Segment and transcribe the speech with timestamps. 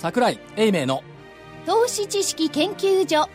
[0.00, 1.02] 桜井英明の
[1.66, 3.28] 投資知識研究所。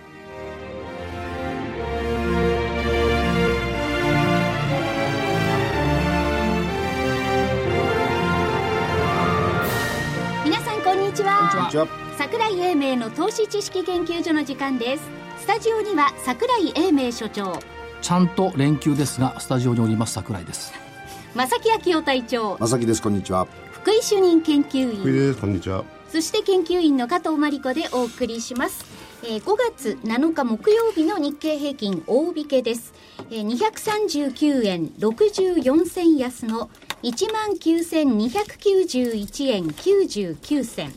[10.45, 11.51] 皆さんこんにちは。
[11.51, 11.87] こんにちは。
[12.17, 15.03] 桜井英明の投資知識研究所の時間です。
[15.39, 17.59] スタジオには桜井英明所長。
[18.01, 20.71] ちゃんと連休ですがスタジオにおります桜井です。
[21.35, 22.57] 正木昭夫隊長。
[22.57, 23.49] まさきですこんにちは。
[23.73, 24.99] 福井主任研究員。
[25.01, 28.85] 福井ですこんにちはそして研究員の加藤真理子でお送りします。
[29.23, 32.93] えー5月7日木曜日の日経平均大引けです。
[33.31, 36.69] えー239円64銭安の
[37.01, 40.93] 19,291円99銭。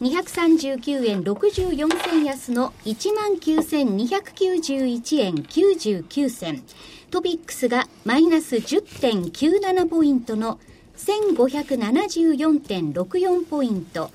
[0.00, 6.64] 239円64銭安の19,291円99銭。
[7.12, 10.58] トピックスがマイナス10.97ポイントの
[10.96, 14.10] 1574.64ポイント。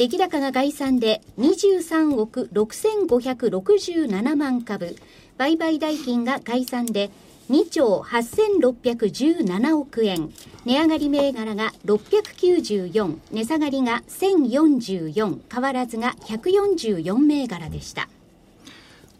[0.00, 4.96] 出来高が概算で23億6567万株。
[5.36, 7.10] 売買代金が概算で
[7.50, 10.32] 2兆8617億円。
[10.64, 18.08] 値上がり銘柄が694、値下がりが1044、変わらずが144銘柄でした。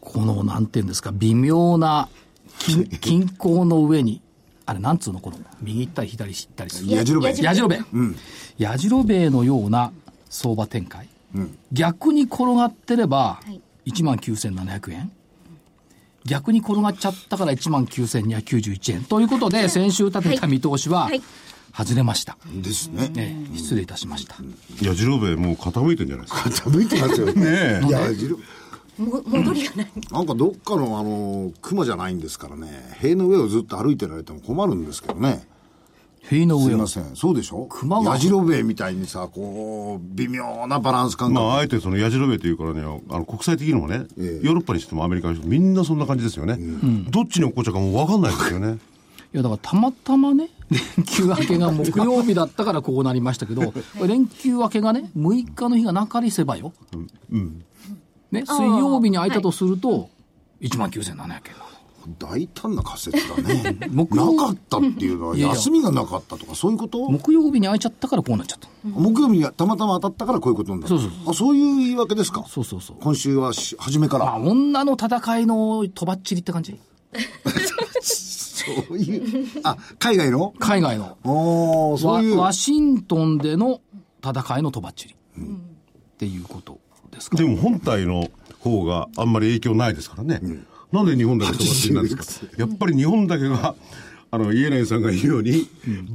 [0.01, 2.09] このなんていうんですか微妙な
[2.59, 4.23] 均 均衡の上に
[4.65, 7.81] あれなんつうのこの右行ったり左行ったりするやじろべやじやじろべえ、
[8.57, 9.93] やじろべえのような
[10.31, 11.09] 相場展開、
[11.73, 13.61] 逆に転がってればはい。
[13.87, 15.13] 1万9700円。
[16.27, 19.05] 逆に転がっちゃったから1万9291円。
[19.05, 21.23] ということで先週立てた見通しははい。
[21.77, 23.13] 外れました、ですね。
[23.17, 24.37] ええ失礼いたしました、
[24.83, 26.69] やじろべえもう傾いてんじゃないですか。
[26.69, 27.33] 傾いてますよ。
[27.33, 27.81] ねえ。
[27.81, 29.93] いも戻りがない。
[30.11, 32.97] なんかどっかのあの熊じゃないんですからね。
[32.99, 35.43] 塀の上をずっと歩いてられても困るんですけどね。
[35.43, 35.47] す
[36.23, 36.77] 塀の上を。
[36.77, 37.17] いません。
[37.17, 37.67] そうでしょ？
[37.69, 38.13] 熊が。
[38.13, 44.47] やじろべえみたいにさこう微妙なバランス感覚、まあ、あえてそのやじろべえというからね、あの国際的にもね、ええ。
[44.47, 46.59] ヨーロッパにしてもアメリカにしてもみんなそんな感じですよね。
[47.11, 48.79] どっちに落っこっちゃうかもう分かんないですよね。
[49.33, 50.49] いやだからたまたまね、
[50.97, 53.73] 連休明けが木曜日だったからこうなりましたけど、
[54.07, 56.73] 連休明けがね、6日の日がなかりせばよ、
[58.33, 60.11] ね、水曜日に空いたとすると、
[60.61, 61.31] 1万9700円なの。
[62.19, 63.77] 大胆な仮説だね。
[63.91, 67.09] 木曜なかったっていうのは休みがなかったとかそういうこと？
[67.11, 68.69] 木曜日に空いちゃったからこうなっちゃった。
[68.85, 72.45] 木曜日にたまたま当たったからこういうことになるそうそうあそういう言い訳ですか？
[72.49, 72.97] そうそうそう。
[73.01, 76.79] 今週はし初めかまあ、ら女の戦いのとばっちりって感じ？
[78.03, 79.49] そういう。
[79.63, 80.55] あ海外の？
[80.59, 81.17] 海外の。
[81.25, 82.37] おーそういう。
[82.37, 83.81] ワワシントンでの
[84.25, 85.15] 戦いのとばっちり。
[85.15, 85.47] っ
[86.19, 86.79] ていうこと
[87.11, 87.37] ですか。
[87.39, 88.29] でも本体の
[88.61, 90.41] 方があんまり影響ないですからね。
[90.93, 92.47] なんで日本だけ飛ばしてなんですか？
[92.59, 93.75] やっぱり日本だけが、
[94.31, 95.69] あの、イエレンさんが言うように、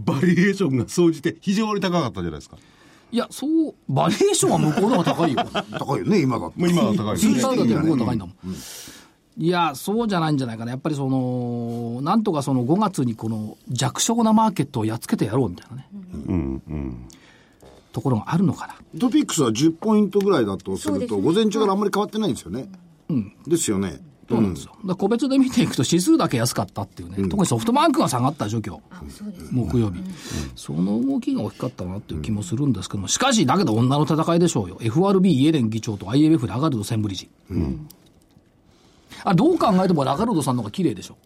[0.06, 2.58] バリエーションが総じて非常に高かったじゃないですか。
[3.12, 5.40] いや、そう、バリエーションは向こうの方が高いよ。
[5.80, 8.36] 高いよね今だってもう今は高いですねサウダーって向こうが高いんだもん。
[9.38, 10.72] いや、そうじゃないんじゃないかな。
[10.72, 15.88] やっぱりその、なんとかその5月にこの弱小なマーケットをやっつけてやろうみたいなね、
[16.28, 16.96] うん、うん。
[17.92, 18.76] ところがあるのかな。
[19.00, 22.70] トピックスは10ポイントぐらいだとすると、ね午前中からあんまり変わってないんですよね。
[23.46, 24.00] ですよね。
[24.28, 24.72] そうなんですよ。
[24.72, 28.80] だから個別で見ていくと指数だけ安かったっていうね、特にソフトバンクが下がった状況、
[29.52, 30.02] 木曜日、
[30.56, 34.78] その動きが大きかったなっていう気もするんですけども、しかし、だけど女の戦いでしょうよ。
[34.82, 37.30] FRB イエレン議長と IMF ラガルド専務理事。
[39.24, 41.18] あどう考えてもラガルドさんの方が綺麗でしょ。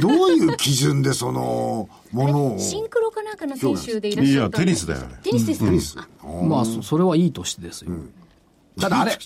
[0.00, 2.58] どういう基準でそのものを？
[2.58, 5.18] シンクロかなんかの選手でいらっいや、しゃったテニスだよね。
[5.22, 7.92] テニスですか、あまあ、そそれはいいとしてですよ。
[8.80, 9.18] ただあれ、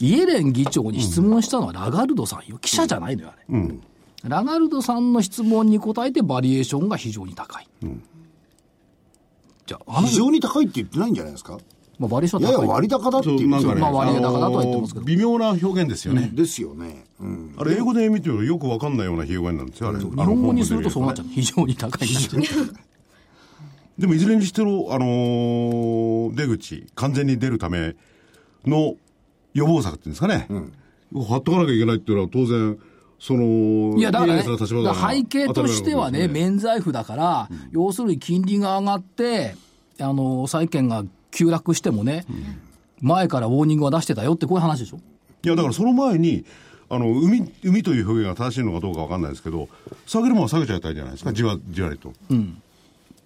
[0.00, 2.58] イエレン議長に質問したのはラガルドさんよ。
[2.58, 3.68] 記者じゃないのよ、あれ。
[4.24, 7.68] ラガルドさんの質問に答えてバリエーションが非常に高い。
[9.66, 11.58] じゃあ、あの非常に高いって言ってないんじゃないですか？
[11.98, 12.68] まあ、バリエーションややは高い。
[12.74, 13.46] 割高だってそう。
[13.46, 16.30] なんかね、まあ割高だとは言ってますけど微妙な表現ですよね。
[16.32, 17.04] ですよね。
[17.20, 17.54] うん。
[17.56, 19.98] あれ、英語で見てるとよくわかんないような表現なんですよ、あれ。
[20.00, 21.26] 日日本語にするとそうなっちゃう。
[21.28, 22.42] 非常に高いになっちゃう。
[23.98, 27.96] でもいずれにしても、あのー出口、完全に出るため
[28.66, 28.94] の
[29.54, 30.46] 予防策っていうんですかね。
[31.12, 32.78] 貼っとかなきゃいけないっていうのは当然、
[33.18, 39.56] その、いや、だから,、ね、から背景としてはね、免罪符だから、要するに金利が上がって、
[39.98, 42.24] あの、債券が急落してもね、
[43.00, 44.98] 前からウォーニングは出してたよって、こういう話でしょ？
[45.42, 46.44] いや、だからその前に、
[46.88, 49.68] あの、海、海という表現が正しいのかどうかわかんないですけど、
[50.06, 52.12] 下げるものは下げちゃいたいじゃないですか、じわじわりと。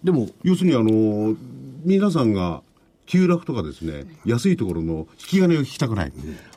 [0.02, 1.36] でも、要するに、あの、
[1.84, 2.62] 皆さんが
[3.06, 6.12] 急落とかですね、安いところの引き金を引きたくない。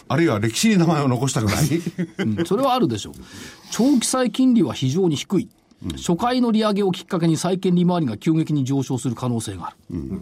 [0.09, 1.65] あるいは歴史に名前を残したくない。
[2.19, 3.13] うんそれはあるでしょう。
[3.71, 5.49] 長期債金利は非常に低い。
[5.97, 10.21] 初回の利上げをきっかけに債券利回りが急激に上昇する可能性がある。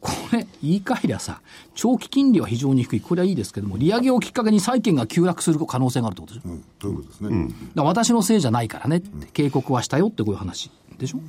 [0.00, 1.40] これ、言い換えりゃさ、
[1.76, 3.00] 長期金利は非常に低い。
[3.00, 6.50] これはいいですけども、利上げをきっかけに債券が急落する可能性があるってことでしょ。
[6.50, 7.30] うん、そういうことですね。
[7.30, 11.20] だから私のせいじゃないからねって、警告はしたよってこういう話でしょ。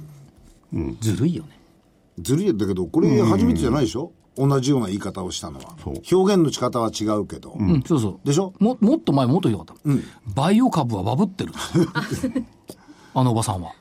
[1.01, 1.59] ずるいよね。
[2.17, 5.75] ずるいだけど、これ初めてじゃないでしょ、同じような言い方をしたのは。
[5.85, 7.53] 表現の仕方は違うけど。
[7.59, 8.27] うん、そうそう。
[8.27, 8.53] でしょ？
[8.59, 9.91] も、もっと前もっとひどかった。
[10.33, 11.53] バイオ株はバブってる。
[13.13, 13.73] あのおばさんは。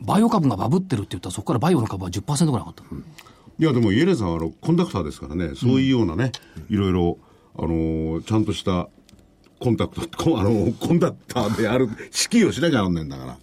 [0.00, 2.82] バイオ株がバブってるって言ったら、そこからバイオの株は10%ぐらい上がった。
[2.82, 6.32] いや、でもイエレンさんはあのコンダクターですからね、そういうようなね、
[6.68, 7.18] いろいろ、
[7.56, 8.88] あのーちゃんとした
[9.60, 13.38] コンタクト、こ あのーコンダクターである、指揮をしなきゃなんないんだから。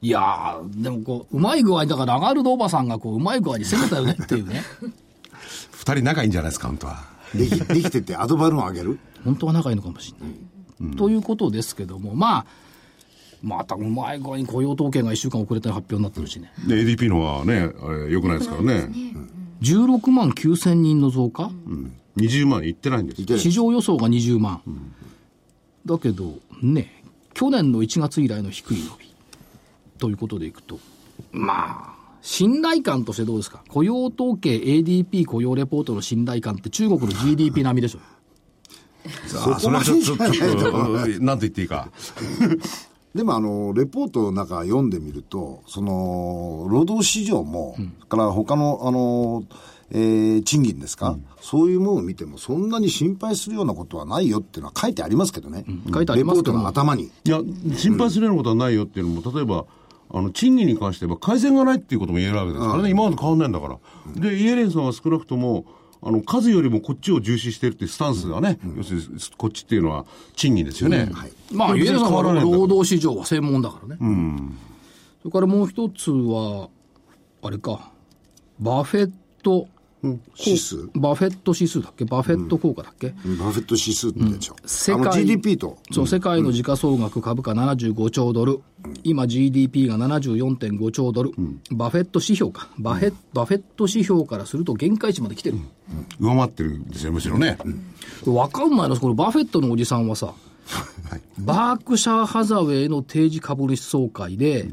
[0.00, 4.62] いやー、でもこう、うまい具合に、だから、ラガルドおばさんがこう、うまい具合に攻めたよねっていうね。
[5.70, 7.04] 二人仲いいんじゃないですか、本当は。
[7.34, 8.98] できできててアドバルーン上げる？
[9.24, 10.26] 本当は仲いいのかもしれ
[10.86, 10.96] ない。
[10.96, 12.46] ということですけども、まあ、
[13.42, 16.52] またうまい具合に雇用統計が1週間遅れて発表になってるしね。
[16.66, 18.88] で、ADP の方はね、あれ良くないですからね。
[19.60, 21.50] 16万9千人の増加、
[22.16, 24.60] 20万いってないんです市場予想が20万。
[25.86, 27.02] だけど、ね、
[27.32, 29.14] 去年の1月以来の低い伸び。
[29.98, 30.80] ということでいくと、
[31.30, 31.91] まあ、
[32.22, 33.62] 信頼感としてどうですか？
[33.68, 37.98] 雇用統計 ADP 雇用レポートの信頼感って中国の GDP 並みでしょ。
[39.54, 41.88] あそれはちょっと、ちょっと、うんなんて言っていいか。
[43.14, 49.44] でもあの、レポートの中読んでみると、その、労働市場も、それから他の、あの、
[49.90, 55.66] えー賃金ですか、そういうものを見ても、そんなに心配するようなことはないよっていうのは書いてありますけどね。
[55.92, 57.10] 書いてありますけどレポートの頭に。
[57.24, 57.40] いや、
[57.76, 59.66] 心配するようなことはないよっていうのも、例えば、
[60.14, 63.78] あの、賃金に関しては改善がないっていうことも言えるわけですからね、今まで変わんないんだから。
[64.14, 65.64] で、イエレンさんは少なくとも、
[66.02, 69.06] あの、数よりもこっちを重視してるっていうスタンスがね、要するに、
[69.38, 70.04] こっちっていうのは
[70.36, 71.10] 賃金ですよね。
[71.50, 73.98] まあ、イエレンさんは労働市場は専門だからね。
[75.22, 76.68] それからもう一つは、
[77.42, 77.92] あれか、
[78.60, 79.12] バフェッ
[79.42, 79.68] ト、
[80.02, 80.88] 指数。
[80.94, 82.04] バフェット指数だっけ？
[82.04, 83.14] バフェット効果だっけ、バ
[83.52, 84.56] フェット指数って言うんでしょ。
[84.66, 85.78] 世あの界 GDP と。
[85.92, 88.60] そう、世界の時価総額株価75兆ドル、
[89.04, 91.30] 今 GDP が74.5兆ドル、
[91.70, 95.58] バフェット指標か、バフェバフェット指標からすると限界値まで来てる。
[96.18, 97.58] 上回ってるんですよ、むしろね。
[98.24, 99.08] 分かんないのこ。
[99.08, 100.34] のバフェットのおじさんはさ、
[101.38, 104.68] バークシャーハザウェイの定時株主総会で、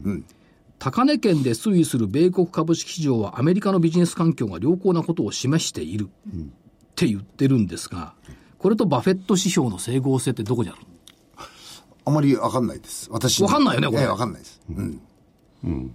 [0.79, 6.09] 高値圏で推移する米国株式市場はアメリカのビジネス環境が良好なことを示しているっ
[6.95, 8.13] て言ってるんですが、
[8.57, 10.77] これとバフェット指標の整合性ってどこにある
[12.05, 13.09] あまりわかんないです。
[13.11, 13.45] 私に。
[13.45, 14.61] わかんないよねこれええわかんないです。
[14.69, 15.01] うん。
[15.61, 15.93] とこ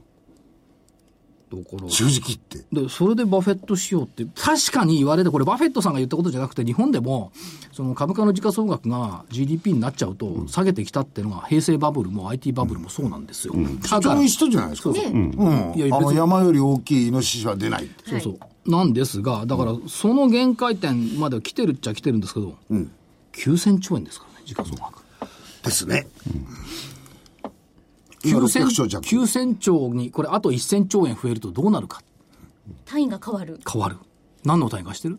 [1.88, 2.64] 正直言って。
[2.72, 7.32] で、それでバフェット指標って、確かに言われて、これバフェットさんが言ったことじゃなくて、日本でも、
[7.72, 13.54] その株価の時価総額が GDP になっちゃうと、下げてきたっていうのが、平成バブルも IT バブルもそうなんですよ。
[13.54, 14.94] うん、社長にしたじゃないですか。
[14.94, 15.12] そうそう。
[15.12, 15.72] うん。
[15.76, 17.88] いや、あの山より大きいイノシシは出ない。
[18.06, 18.70] そうそう。
[18.70, 22.90] なんですが、だから、その限界点までは来てるっちゃ来てるんですけど、うん、
[23.32, 25.04] 9000兆円ですからね、時価総額。
[25.62, 26.06] ですね。
[26.26, 26.93] うん
[28.24, 32.02] 9000, 9000兆に、これあと1000兆円増えるとどうなるか。
[32.84, 33.60] 単位が変わる。
[33.70, 33.96] 変わる。
[34.44, 35.18] 何の単位貸してる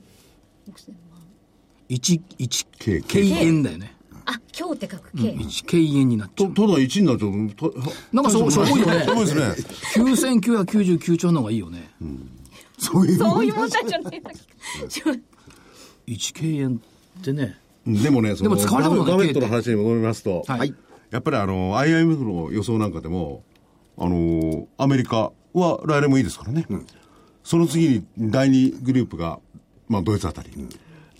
[1.89, 3.95] ?1、1、K 円だよね。
[4.25, 5.35] あ、今日って書く K。
[5.35, 6.53] 1K 円になっちゃう。
[6.53, 8.15] ただ1になっちゃう。
[8.15, 9.03] なんかそう、そういよね。
[9.03, 10.33] しょですね。
[10.33, 11.91] 9999兆の方がいいよね。
[12.79, 14.31] そういうそういう問題じゃないんだ。
[16.07, 16.81] 1K 円
[17.19, 17.57] ってね。
[17.85, 18.95] でもね、その、でも使われた。
[18.95, 20.73] ガメットの話に戻りますと、はい。
[21.15, 23.43] やっぱりあの、IMF の予想なんかでも、
[23.97, 26.65] あの、アメリカは来年もいいですからね。
[27.43, 29.39] その次に第2グループが、
[29.87, 30.49] まあ、ドイツあたり。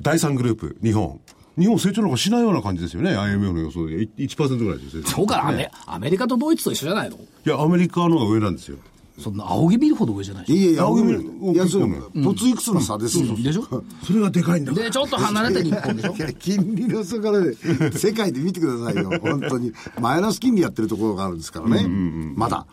[0.02, 1.20] 第3グループ、日本。
[1.58, 4.04] 日本成長なんかしないような感じですよね、IMF の予想で。
[4.04, 5.04] い1%ぐらいですよ。
[5.06, 7.16] そうかな、アメアメリカとドイツと一緒じゃないの？
[7.16, 8.78] いや、アメリカの方が上なんですよ。
[9.18, 13.34] そんな仰ぎ見るほど上じゃないいやいや、青組いや、そう、ポツいくつの差ですよ。
[13.38, 13.64] でしょ？
[14.04, 14.74] それがでかいんだ。
[14.74, 16.16] で、ちょっと離れて日本でしょ？
[16.16, 17.54] いや、金利の差からね、
[17.94, 19.72] 世界で見てくださいよ、 本当に。
[20.02, 21.88] マイナス金利やってるところがあるんですからね。
[22.36, 22.66] まだ。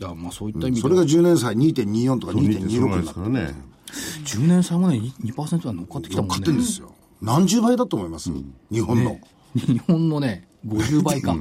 [0.00, 3.54] いや、まあそういった意味それがでは、10年債2.24とかそう2.26なんになってですからね。
[4.24, 6.60] 10年差もね、2%は乗っかってきたもん買ってんね。
[6.60, 6.92] ですよ。
[7.20, 8.30] 何十倍だと思います？
[8.70, 9.18] 日本の。
[9.54, 11.36] 日本のね、50倍か。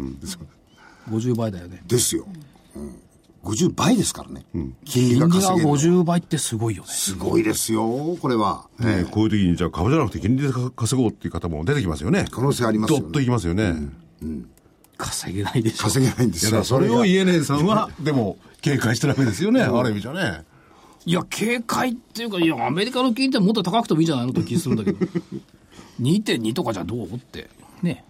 [1.09, 1.81] 50倍だよね。
[1.87, 2.27] ですよ。
[2.75, 2.91] うん
[3.47, 4.45] 50倍ですからね。
[4.53, 5.75] 金利金利がが稼げるの。
[5.77, 6.89] 50倍ってすごいよね。
[6.89, 8.67] すごいですよ、これは。
[8.79, 12.25] ねこういう時に、じゃあ株じゃなくて金利で稼ごうっていう方も出てきますよね。
[12.29, 13.75] 可能性ありますよねどっといきますよね。
[14.97, 15.83] 稼げないでしょ。
[15.83, 16.63] 稼げないんですいや、だよ。
[16.63, 20.43] それをがイエレンさんは、でも、警戒してるわけですよね、ある意味じゃね。
[21.05, 25.05] いや、警戒っていうか、いや、アメリカの金利ってもっと高くてもいいんじゃないのと気するんだけど。
[26.01, 27.49] 2.2とかじゃどうって。
[27.81, 28.03] ね。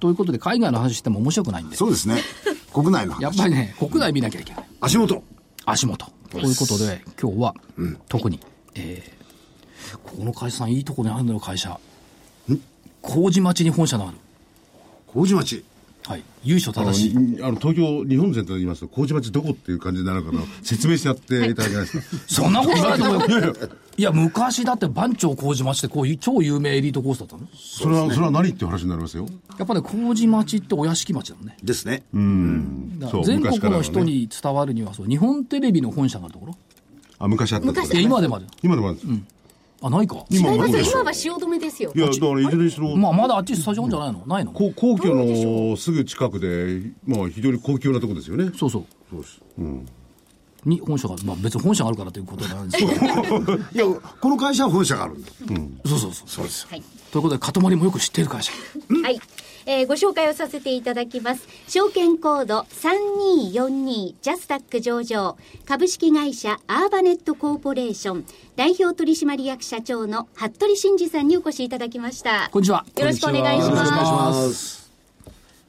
[0.00, 1.76] ということで、海外の話しても面白くないんで。
[1.76, 2.22] そうですね。
[2.72, 4.64] 国内の話やっぱりね、国内見なきゃいけない。
[4.80, 5.22] 足元。
[5.64, 6.06] 足元。
[6.30, 7.54] ということで、今日は、
[8.08, 8.40] 特に
[8.74, 11.78] えー、ここの会社さんいいとこにあるのよ、会社。
[13.02, 14.16] 麹町に本社のある。
[15.06, 15.64] 麹町。
[16.04, 16.22] はい。
[16.44, 17.42] 優勝正しい。
[17.42, 22.04] あの、東京、日本全体で言いますと、麹町どこっていう感じになるから、説明してやっていただけないですか？
[22.28, 23.54] そんなことないと思うよ。
[23.98, 27.46] いや、昔だって番長麹町ってこういう超有名エリートコースだったの？
[27.54, 29.26] それは、それは何っていう話になりますよ。
[29.58, 31.56] やっぱね、麹町ってお屋敷町だもんね。
[31.62, 32.04] ですね。
[32.98, 36.54] だから全国の人に伝わるにはそう、日本テレビの本社があるところ？
[37.18, 38.46] あ、昔あった昔いや、今でもある。
[38.62, 39.36] 今でもあるんです。
[39.82, 40.24] あ、ないか。
[40.30, 40.68] 今は
[41.12, 44.26] 汐留ですよいや、だからいずれにしろ、まあ、まだあっちスタジオじゃないの？
[44.26, 44.52] ないの？
[44.52, 48.50] こ皇居のすぐ近くで、まあ、非常に高級なとこですよね。
[48.54, 48.84] そうそう。
[49.10, 49.40] そうです。
[50.66, 53.54] に本社が、まあ別に本社があるからということないんですけど。
[53.72, 55.30] いや、この会社は本社があるんだ。
[55.86, 56.28] そうそうそう。
[56.28, 56.66] そうです。
[56.68, 56.82] はい
[57.16, 58.52] ということで、塊もよく知っている会社。
[59.02, 59.20] はい。
[59.64, 61.48] えーご紹介をさせていただきます。
[61.66, 72.48] 証券コード3242ジャスタック上場株式会社アーバネットコーポレーション代表取締役社長の服部真二さんにお越しいただきました。
[72.52, 72.84] こんにちは。
[72.96, 74.50] よろしくお願いしよろしくお願いしま。
[74.50, 74.92] す。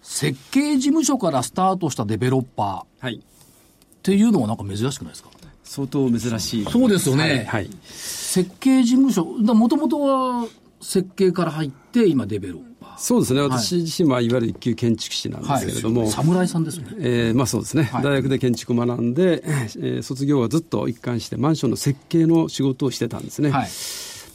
[0.02, 3.22] 設計事務所からスタートしたデベロッパーはい。
[4.08, 5.30] っていうのはなんか珍しくないですか？
[5.66, 6.66] 相当珍しい。
[6.66, 7.46] そうですよねはい。
[7.46, 10.48] はい設計事務所、もともとは
[10.80, 12.98] 設計から入って、今デベロッパー。
[12.98, 13.42] そうですね。
[13.42, 16.10] 私自身はいわゆる一級建築士なんですけれども。
[16.10, 16.96] 侍さんですよね。
[17.00, 23.50] えーまあそうですね、はい大学で建築を学んで、えー卒業はずっと一貫してマンションの設計の仕事をしてたんですね。
[23.50, 23.68] はい。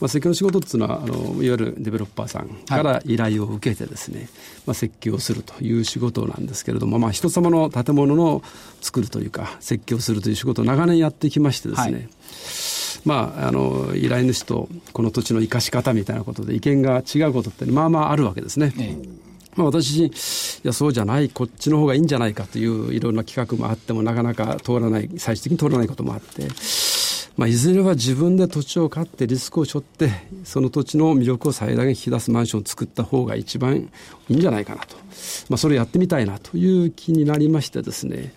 [0.03, 4.29] まあ、設計の仕事っていうのはあのいわゆるデベロッパーさんから依頼を受けてですね、
[4.67, 8.43] まあ、設計をするという仕事なんですけれども、まあ、人様の建物の
[8.81, 12.09] 作るというか設計をするという仕事を長年やってきましてですね、はい。
[13.05, 18.75] まあ、あの依頼主とこの土地の生かし方みたいなことで意見が違うことってまあまああるわけですね。
[18.81, 19.09] ええ。
[19.55, 20.13] まあ、私自身、い
[20.65, 26.49] や、そうじゃない、こっちの方がいいんじゃないかといういろんな企画もあっても、なかなか通らない、最終的に通らないこともあって、
[27.37, 30.11] まあ、いずれは自分で土地を買ってリスクを背負って、
[30.45, 33.91] その土地の魅力を最大限引き出すマンションを作った方が一番
[34.29, 34.97] いいんじゃないかなと。
[35.49, 38.35] まあ、それをやってみたいなという気になりましてですね、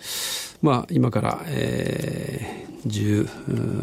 [0.61, 3.27] まあ、今から、えー、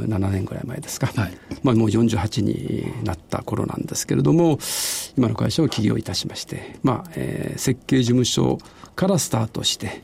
[0.07, 1.39] 17年ぐらい前ですか、はい。
[1.63, 4.59] まあ、もう48になった頃なんですけれども、
[5.17, 8.59] 今の会社を起業いたしまして、まあえー設計事務所
[8.97, 10.03] からスタートして、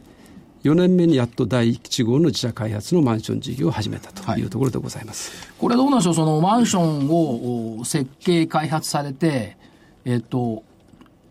[0.64, 5.32] 4年目にやっと第1号の自社開発のマンション事業を始めたというところでございます。
[5.58, 9.56] これどうなんでしょう、そのマンションをお設計、開発されて、
[10.04, 10.62] えっと、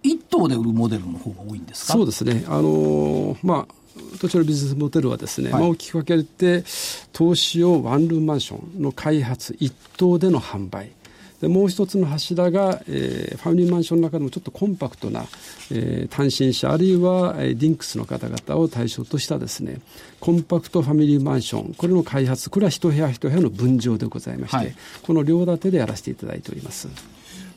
[0.03, 1.93] 一棟で売るモデルの方が多いんですか？
[1.93, 3.73] そうですね、あのーまあ、
[4.19, 5.61] 土地のビジネスモデルはですね、はい。
[5.61, 6.63] まあ、大きく分けて、
[7.11, 10.91] 投資用ワンルームマンションの開発、一棟での販売。
[11.41, 15.25] でもう一つの柱が、えーファミリーマンションの中でもちょっとコンパクトな、
[15.71, 19.79] えー単身者あるいは、えーディンクスの方々を対象としたですね
[20.19, 26.87] コンパクトファミリーマンションこれの開発これは一部屋一部屋の分譲でございまして、はいこの両立てでやらせていただいております。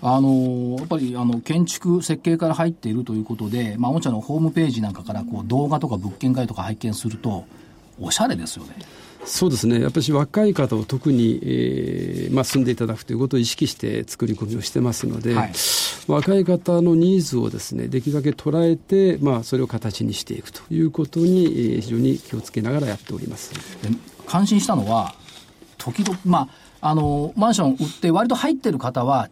[0.03, 7.45] あのやっぱりあの建築、設計から入っているということで、まあ、御社のホームページなんかからこう動画とか物件会とか拝見すると、
[8.01, 8.77] おしゃれですよね。
[9.25, 15.53] そうですね、やっぱり若い方を特に、えーまあ、住んでいただくということを意識して作り込みをしてますので、はい
[16.09, 23.53] 若い方のニーズをですねできるだけ捉えて、まあ、それを形にしていくということに、えー非常に気をつけながらやっております。
[23.83, 23.91] で
[24.27, 25.15] 感心したのは、
[25.77, 26.49] 時々、ま
[26.81, 29.29] あ、あの、マンション売って割と入ってる方は、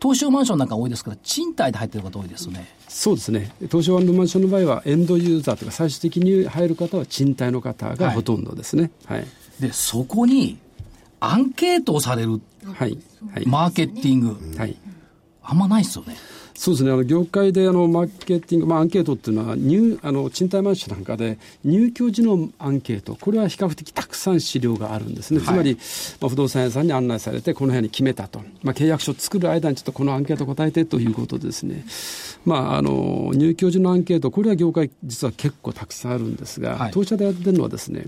[0.00, 2.68] 投資用マンションなんか多いですから、賃貸で入ってる方多いですよね。
[2.94, 8.92] そうですね、東証ワンルームマンションの場合は、エンドユーザーというか、最終的に入る方は賃貸の方がほとんどですね。
[9.04, 9.26] はい。
[9.58, 10.58] で、そこに、
[11.18, 12.96] アンケートをされる、はい。
[13.32, 13.46] はい。
[13.46, 14.76] マーケティング、はい。
[15.42, 16.14] あんまないですよね。
[16.56, 25.76] そうですね、あの業界であのマーケティング、まあ、アンケートっていうのは入あの、賃貸マンションなんかで、入居時のアンケート、これは比較的たくさん資料があるんですね、つまり、
[26.20, 31.84] まあ、不動産屋さんに案内されて、この部屋に決めたと、まあ、契約書を作る間にちょっとこのアンケート答えてということでですね、
[32.44, 36.90] まあ、あの入居時のアンケート、これは業界、実は結構たくさんあるんですが、はい。
[36.92, 38.06] 当社でやってるのはですね、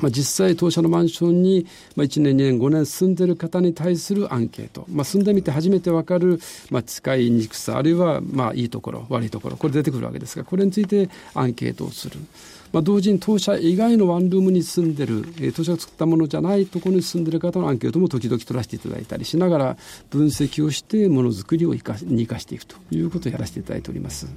[0.00, 12.18] まあ、実際、当社のマンションに、ま、1年、2年、5年住んでる方に対するアンケート、まあ、住んでみて初めて分かる、まあ、使いにくさ、あるいは、まあ、いいところ、悪いところ、これ出てくるわけですが、これについてアンケートをする。
[12.72, 19.76] まあ、同時に当社以外のワンルームに住んでる、え当社が作ったものじゃないところに住んでる方のアンケートも時々取らせていただいたりしながら、
[20.10, 24.28] 分析をして、ものづくりを生かに生かしていくということをやらせていただいております。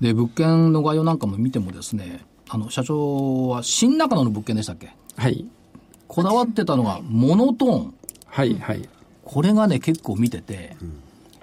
[0.00, 4.90] で、物件の概要なんかも見てもですね、あの、社長は新中野の物件でしたっけ？
[5.16, 5.44] はい。
[6.06, 7.94] こだわってたのがモノトーン。
[8.26, 8.88] はい、はい。
[9.24, 10.76] これがね、結構見てて、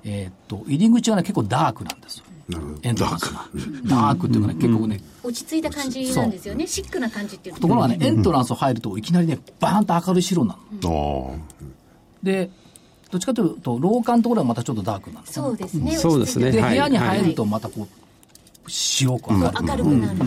[0.04, 2.26] えーっと、入り口がね、結構ダークなんですよ。
[2.84, 3.48] エントランスが。
[3.86, 6.68] ダークっていうかね、結構ね、落ち着いた感じなんですよね。
[6.68, 11.32] シックな感じっていうところがね、エントランス入るといきなりね、バーンと明るい白になるの。
[11.32, 11.66] ああ。
[12.24, 12.50] で、
[13.12, 15.96] どっちかというと、廊下のところはまたちょっとダークなんですそうですね。
[15.96, 18.05] そうですねで、はい部屋に入るとまたこう、白く
[18.68, 19.64] 明るく。
[19.64, 20.20] 明るくなる。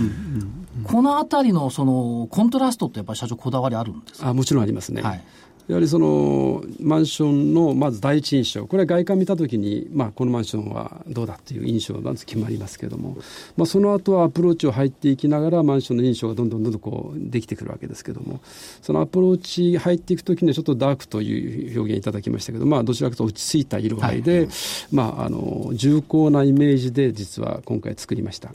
[0.85, 4.29] このあたりのそのコントラストってやっぱり社長こだわりあるんですか？
[4.29, 5.03] あもちろんありますね。
[5.03, 5.25] はい
[5.69, 13.19] やはりそのマンションのまず第一印象、これは外観見たときに、まあ、このマンションはどうだっていう印象がまず決まりますけれども、
[13.59, 18.41] まあ、その後はアプローチを入っていきながら、マンションの印象がどんどんどんどんこうできてくるわけですけれども、
[18.81, 24.49] そのアプローチ入っていくときには、ちょっとダークという表現いただきましたけど、まあ、どちらかというと落ち着いた色合いで、
[24.91, 28.51] まあ、あの重厚なイメージで、実は今回作りました。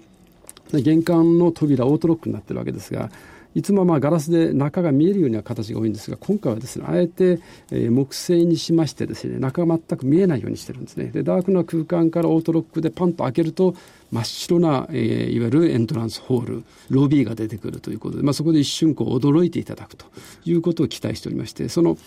[0.71, 3.11] で玄関の扉オートロックになってるわけですが
[3.55, 7.39] いつもまあガラスで中が見えるような形が多いんですが今回はですねあえて
[7.71, 11.05] 木製にしましてですね中が全く見えないようにしてるんですね。
[11.05, 13.75] でダークな空間からオートロックでパンと開けると
[14.11, 20.05] 真っ白な、えーいわゆるエントランスホールロビーが出てくるということで、まあ、そこで一瞬こう驚いていただくと
[20.45, 21.97] いうことを期待しておりましてその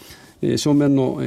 [0.57, 1.21] 正面の、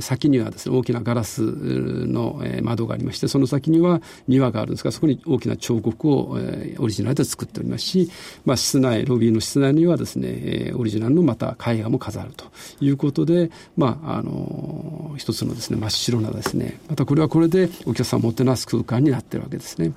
[0.00, 6.38] 先にはですね大きなガラスの、窓がありましてその先には庭があるんですがそこに大きな彫刻を、
[6.78, 8.10] オリジナルで作っておりますし、
[8.44, 12.44] まあ、室内ロビーの室内にはですね、オリジナルのまた絵画も飾ると
[12.80, 19.92] いうことで、まああの一つのですね真っ白なですねまたこれはこれでお客さんをもてなす空間になっているわけですね。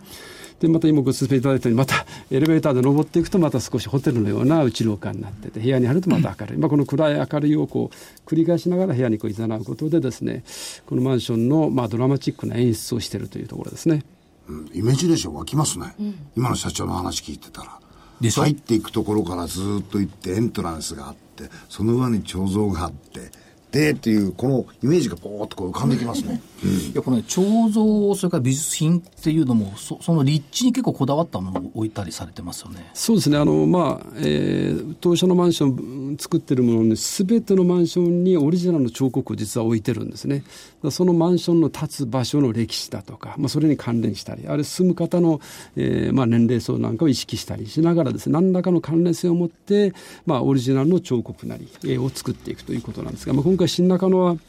[0.64, 10.46] でまた今ご説明いただいたようにまたエレベーターで登っていくとまた少しホテルのような内廊下になってて部屋に入るとまた明るい、まあ、この暗い明るいをこう繰り返しながら部屋にこう誘うことでですね
[10.86, 14.04] このマンションのまあドラマチックな演出をしているというところですね。
[14.48, 15.96] うんイメージレーション湧きますね、
[16.36, 17.80] 今の社長の話聞いてたら。
[18.22, 23.32] 入っていくところからずっと行ってエントランスがあってその上に彫像があって
[23.72, 32.90] でっていうこのイメージがポーッとこう浮かんできますね、いやこのね彫像それから美術品っていうのもそその立地に結構こだわったものを置いたりされてますよね。
[32.94, 33.38] そうですね。
[33.38, 40.44] あの、まあえー当社のマンションうん作ってるものに全てのマンションにオリジナルの彫刻を実は置いてるんですね。
[40.92, 45.40] そのマンションの立つ場所の歴史だとか、まあ、それに関連したりあるいは住む方の、
[45.78, 49.94] えーまあ、年齢層なんかを意識したりしながらですね何らかの関連性を持って、
[50.26, 54.44] まあ、オリジナルの彫刻なり、えーを作っていくということなんですが、まあ、今回新中野はまあ、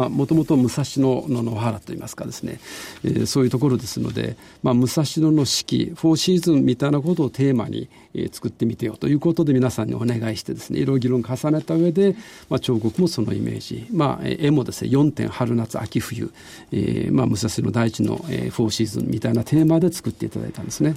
[0.00, 2.60] もともと武蔵野の野原といいますかですね、
[3.04, 12.16] えーそういうところですので、まあ、武蔵野の四季、フォーシーズンみたいなことをテーマに、えー作ってみてよということで皆さんにお願いしてですね、いろいろ議論重ねた上で、
[12.48, 16.32] まあ、彫刻もそのイメージ、まあ、絵もですね、4点春夏秋冬、
[16.72, 20.94] えーまあ、武蔵野大地の、えーフォーシーズンみたいなテーマで作っていただいたんですね。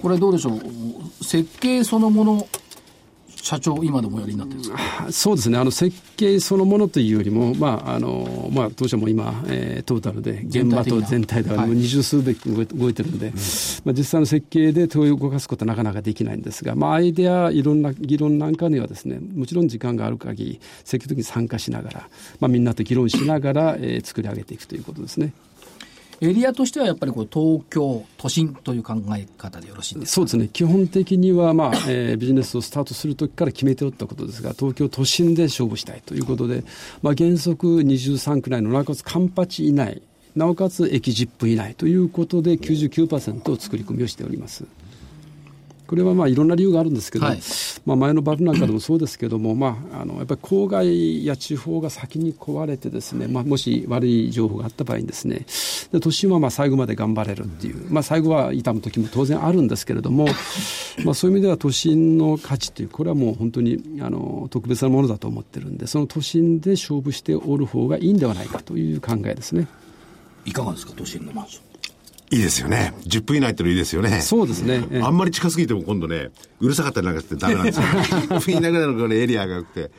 [0.00, 1.24] これどうでしょう？
[1.24, 2.48] 設計そのもの
[3.42, 4.78] 社長今でもおやりになってるんですか？
[5.10, 11.66] そうですね、あの設計そのものというよりも、まああのまあ、当社も今、えートータルで現場と全体でははい。
[11.66, 13.32] もう二十数べき動いてるんで、
[13.84, 25.32] まあ、実際の設計で問いを動かすことはなかなかできないんですが、まあ、アイデア、いろんな議論なんかにはですね、もちろん時間がある限り、積極的に参加しながら、まあ、みんなと議論しながら、えー作り上げていくということですね。
[26.22, 36.62] エリアとしてはやっぱりこう東京都心という考え方でよろしいですそうですね、基本的には、まあえービジネスをスタートするときから決めておったことですが、東京都心で勝負したいということで、
[37.02, 40.00] まあ、原則23区内のなおかつカンパチ以内、
[40.36, 44.64] なおかつ駅10分以内ということで99%を作り込みをしております。
[45.92, 47.40] これはまあいろんな理由があるんですけど、はい
[47.84, 55.44] まあ、前のバブなんかでもそうですけども、まあ、あのやっぱり郊外や地方が先に壊れてですね、まあ、もし悪い情報があった場合にですね
[55.92, 60.28] で都心はまあ最後まで頑張れるっていう、まあ、最後は痛む時も当然あるんですけれども、
[61.04, 69.68] まあ、そういう意味では都心の価値というこれはもう本当にあの特別なものだと思ってるんでその都心で勝負しておる方がいいんではないかという考えですね。
[70.46, 71.71] いかがですか都心のマンション
[72.32, 72.94] いいですよね。
[73.06, 74.22] 10分以内ってのいいですよね。
[74.22, 77.84] そうですね、ええあんまり近すぎても今度ね、うるさかったりなんかしてダメなんですよ。
[77.86, 79.90] 10分以内ぐらいのこのエリアが良くて、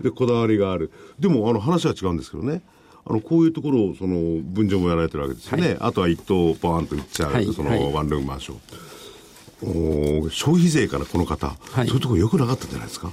[0.00, 0.92] で、こだわりがある。
[1.18, 2.62] でも、あの、話は違うんですけどね。
[3.04, 5.76] あの、こういうところを、その、分譲もやられてるわけですよね。
[5.80, 8.58] あとは一棟バーンと売っちゃう、はいその、はいワンルームマンション。
[9.62, 13.10] おー消費税からこの方、はいそういうところ良くなかったんじゃないですか？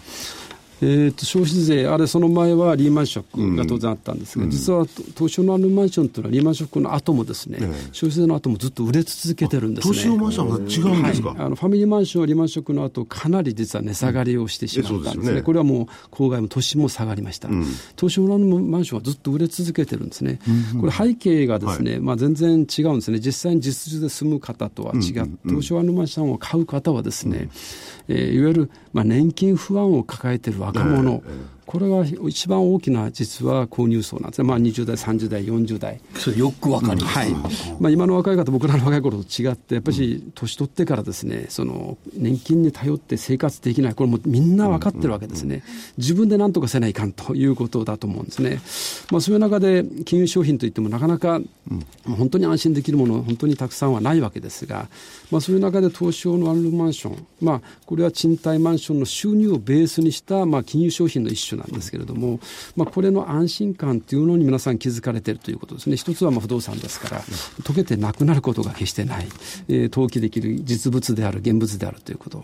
[0.82, 4.86] えー、と消費税、あれ、その前はリーマンショックが当然あったんですが、実は
[5.16, 7.58] 東証のあのマンションというのは、リーマンショックの後もですね、
[7.92, 9.94] 消費税の後もずっと売れ続けてるんですね。
[9.94, 15.42] 東証マンションが違うんですか、はい、あのファミリーマンションはリーマンショックの後かなり実は値下がりをしてしまったんですね、うですよね。
[15.42, 17.50] これはもう郊外も都心も下がりました、
[17.96, 20.40] 東証のマンションはずっと売れ続けてるんですね、
[20.80, 27.50] これ、背景がですね、まあ、全然違うんですね、実際に実質で住む方とは違って、東証のマンションを買う方はですね、
[28.08, 31.22] えーいわゆる、まあ、年金不安を抱えている若者、
[31.68, 36.00] これが一番大きな実は購入層なんですね、まあ、20代、30代、40代。
[36.16, 37.32] それよくわかります、はい。
[37.80, 45.62] まあ、今の若い方、僕らの若い頃と違って、やっぱり年取ってからですね、その年金に頼って生活できない、これもみんな分かってるわけですね、
[45.98, 48.62] 自分で何とかせないかんということだと思うんですね。
[49.12, 51.42] まあ、そういう中で、金融商品といっても、なかなか、
[52.06, 54.88] 本当に安心できるもの、本当にたくさんはないわけですが、
[55.32, 62.39] まあ、そういう中で東証のワンルームマンション、まあ、これは賃貸マンションの収入をベースにした、まあ、金融商品の一種なんですけれども、
[62.76, 65.98] まあ、これの安心感というのに皆さん気づかれているということですね。
[65.98, 67.22] 一つはまあ不動産ですから、
[67.63, 69.28] 溶けてなくなることが決してない、
[69.67, 72.43] えー、投機できる実物である、現物であるということ。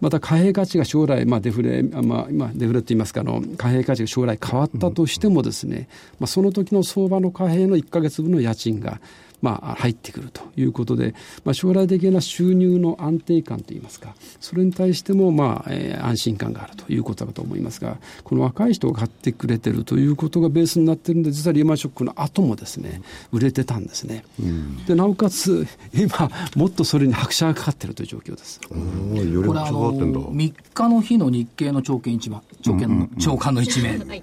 [0.00, 9.00] また貨幣価値が将来、まあ、デフレ、まあ、今、デフレといいますか、あの、貨幣価値が将来変わったとしてもですね、まあ、その時の相場の貨幣の1か月分の家賃が、
[9.40, 23.00] まあ、入ってくるということで、まあ、将来的な収入の安定感といいますか、それに対しても、まあえー、安心感があるということだと思いますが、この若い人が買ってくれてるということがベースになってるんで、実はリーマンショックの後もですね、
[23.32, 24.24] 売れてたんですね。
[24.40, 28.60] うん、でなおかつ、今、もっとそれに拍車がかかってるという状況です。
[28.68, 34.00] これあの3日の日の日経の朝券一番、朝券の、朝刊の一面。
[34.00, 34.22] はい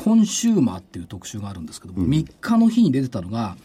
[0.00, 3.58] コンシューマーっていう特集があるんですけども、うん、3日の日に出てたのが、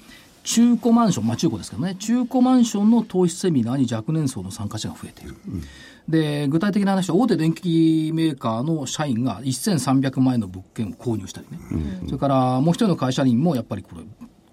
[0.46, 5.36] 中古マンション、まあ中古ですけどね、中古マンションの投資セミナーに若年層の参加者が増えている。
[5.48, 5.64] うん、
[6.08, 11.60] で、具体的な話は大手電気メーカーの社員が1300万円の物件を購入したりね。
[12.02, 14.02] うん、それからもう一人の会社員もやっぱりこれ、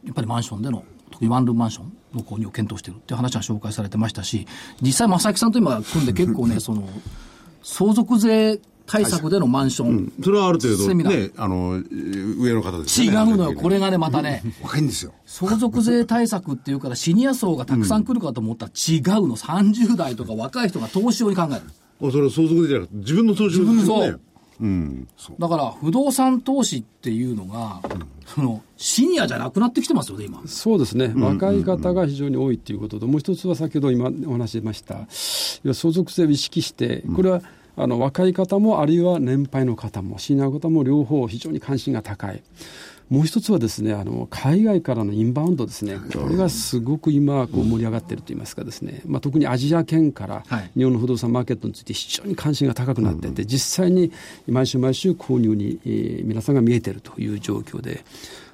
[0.04, 4.46] やっぱりマンションでの、特にワンルームマンションの購入を検討しているっていう話が紹介されてましたし、
[4.80, 6.88] 実際正木さんと今組んで結構ね、 その、
[7.62, 11.82] 相続税対策でのマンション、うん、それはある程度、ね、あの
[12.38, 13.06] 上の方ですね。
[13.06, 14.86] 違うのよ、これがね、またね、若いん。
[14.86, 15.12] ですよ。
[15.26, 21.62] 相続税対策っていうから、シニア層がたくさん来るかと思ったら、違うの、30代とか若い人が投資を考える。
[22.08, 24.20] あそれは相続税じゃなくて、自分の投資を、ね、そう。
[24.60, 25.08] うん、
[25.40, 30.40] だから不動産投資っていうのが、うん、そのシニアじゃなくなってきてますよね、今。
[30.46, 37.42] そうですね、若い方が非常に多いということと、もう一つは先ほど今お話しました、相続税を意識して、これは、うん
[37.76, 42.42] あの若い方もあるいは年配の方もシニアの方も両方非常に関心が高い。
[43.12, 50.42] もう一つはですねあの海外からのインバウンドですね、これがすごく今こう盛り上がっているといいますかですね、まあ、特にアジア圏から
[50.74, 54.12] 日本の不動産マーケットについて非常に関心が高くなっていて、実際に
[54.48, 58.02] 毎週毎週購入に、えー、皆さんが見えているという状況で、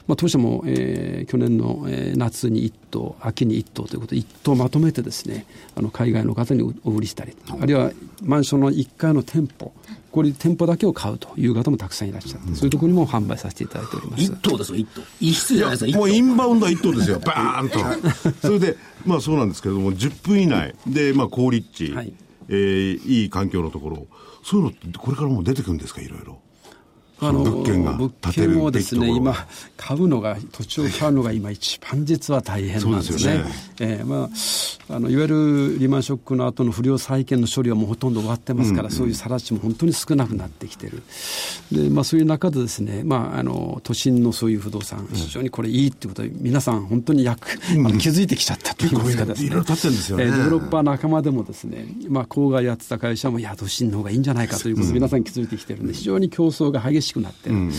[0.08, 5.44] まあ、当社も、えー、去年の、えー、夏に1棟、秋に1棟ということで、1棟まとめてですね、
[5.76, 7.92] あの海外の方にお売りしたり、あるいは
[8.24, 9.72] マンションの1階の店舗、
[10.10, 14.32] これ店舗だけを買うという方もたくさんいらっしゃって、そういうところにも販売させていただいております。
[14.32, 15.02] 1棟ですよ、1棟。
[15.20, 18.40] 一室じゃないですか、もうインバウンドは1棟ですよ、 バーンと。
[18.40, 22.12] それで、まあそうなんですけれども、10分以内で、まあ高立地、はい
[22.48, 24.06] えー、いい環境のところ、
[24.42, 26.38] そういうのってこれからも出てくるんですか、いろいろ。
[27.20, 29.34] あの物件が物件をですね今
[29.76, 33.18] 買うのが土地を買うのが今一番実は大変なんですね。
[33.18, 33.44] すね
[33.80, 34.30] えー、まあ
[34.90, 41.02] あのいわゆるリーマンショックの後の不良債権の処理はもうほとんど終わってますから、うんうん、そういう更地も本当に少なくなってきてる。
[41.72, 49.48] でまあそういう中でですねまああの都心のそういう不動産非常にこれいいってことで皆さん本当に役、うん、あの気づいてきちゃったといいますかですね。
[49.48, 50.24] いろいろ立ってんですよね。
[50.24, 57.56] えー、デベロッパー仲間でもですねまあ郊外やってた会社もいや都心の方がいいんじゃないかということで皆さん気づいてきてるんで非常に競争が激ししくなってる。
[57.56, 57.72] うん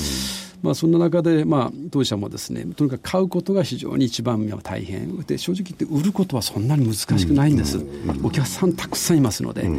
[0.61, 5.17] まあ、そんな中で、まあ、当社もですねとにかく買うことが非常に一番大変。
[5.23, 7.79] で正直言って売ることはそんなに難しくないんです、
[8.23, 9.69] お客さんたくさんいますので、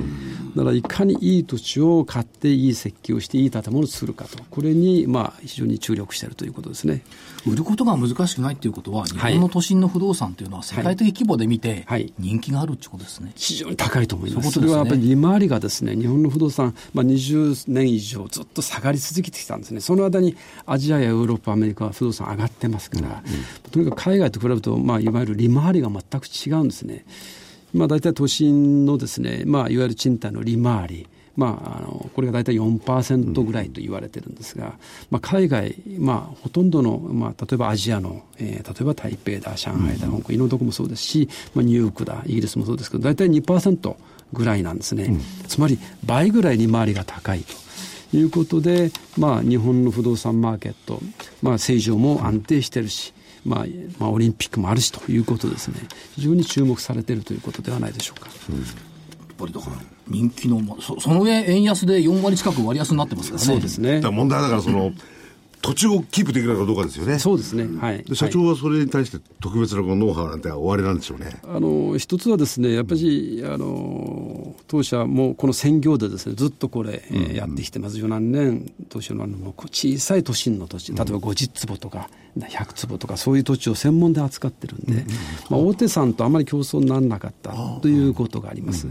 [0.56, 4.42] だからいかにいい土地を買っていい設計をしていい建物を作るかと。
[4.50, 7.02] これに、まあ、非常に注力しているということですね。
[7.46, 11.86] 売ることが難しくないということは日本の都心の不動産というのは世界的規模で見て
[12.18, 14.50] 人気があるということですね、はいはい、非常に高いと思います。
[14.50, 19.80] それはやっぱり利回りがですね日本の不動産、まあ、20年以上ずっと下がり続けてきたんですね。
[19.80, 20.36] その間に
[20.72, 23.20] アジアやヨーロッパアメリカは不動産上がってますから、うんうん、
[23.72, 27.04] とにかく海外と比べると、まあ、いわゆる利回りが全く違うんですね。
[27.74, 31.06] まあ、大体都心のですね、まあ、いわゆる賃貸の利回り
[31.36, 34.74] まあ、あのこれが大体4%ぐらいと言われてるんですが、
[35.10, 43.96] まあ、海外、まあ、ほとんどの、まあ、例えばアジアの、えー、例えば台北だ上海だ香港いろんなとこもそうですし、まあ、ニューヨークだイギリスもそうですけど大体2%
[44.32, 47.69] ぐらいなんですね、うん、つまり倍ぐらい利回りが高いと。
[48.12, 51.00] いうことで、まあ、日本の不動産マーケット、
[51.42, 53.12] まあ、正常も安定してるし、
[53.44, 53.66] まあ、
[53.98, 55.76] まあ、オリンピックもあるしということですね、
[56.16, 58.28] 非常に注目されているということではないでしょうか。
[58.48, 58.66] うん、やっ
[59.38, 59.76] ぱりだから
[60.08, 63.46] 人気の、そその上、円安で4割近く割安になってますからね。
[63.46, 64.00] そうですね。
[64.00, 64.92] 問題だからその、
[65.62, 67.18] 土地をキープできるかどうかですよね。
[67.18, 67.66] そうですね。
[67.80, 68.04] はい。
[68.14, 71.40] 社長はそれに対して特別なこのノウハウなんて終わりなんでしょうね。
[71.44, 85.04] あの、一つはですね、やっぱり、あの、当社もこの専業でですねずっとこれ、えーやってきてます十何年当社のあのもう小さい都心の土地例えば50坪とか100坪とかそういう土地を専門で扱ってるんで、
[85.48, 88.86] まあ、大手さんとあまり競争にならなかったということがあります、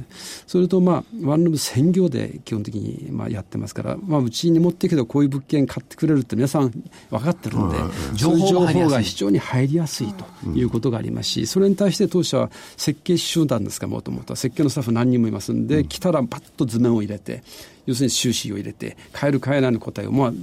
[0.48, 7.78] それとまあワンルーム専業で基本的にまあやってますから、まあ、うちに持ってきてこういう物件買ってくれるって皆さん分かってるんで、
[8.14, 14.34] 情報が非常に入りやすいということがありますし、それに対して当社は設計集団ですか、もともと。
[14.34, 17.44] は設計のスタッフ何人もいますんで、来たらパッと図面を入れて、
[17.86, 20.34] 要するに収支を入れて、変える変えないの答えを、まあ、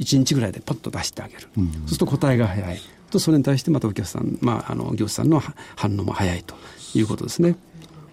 [0.00, 5.40] 1日ぐらいでパッと出してあげる、そうすると答えが早い、とそれに対してまたお客さん、まあ、あの業者さんの
[5.76, 6.54] 反応も早いと
[6.94, 7.56] いうことですね。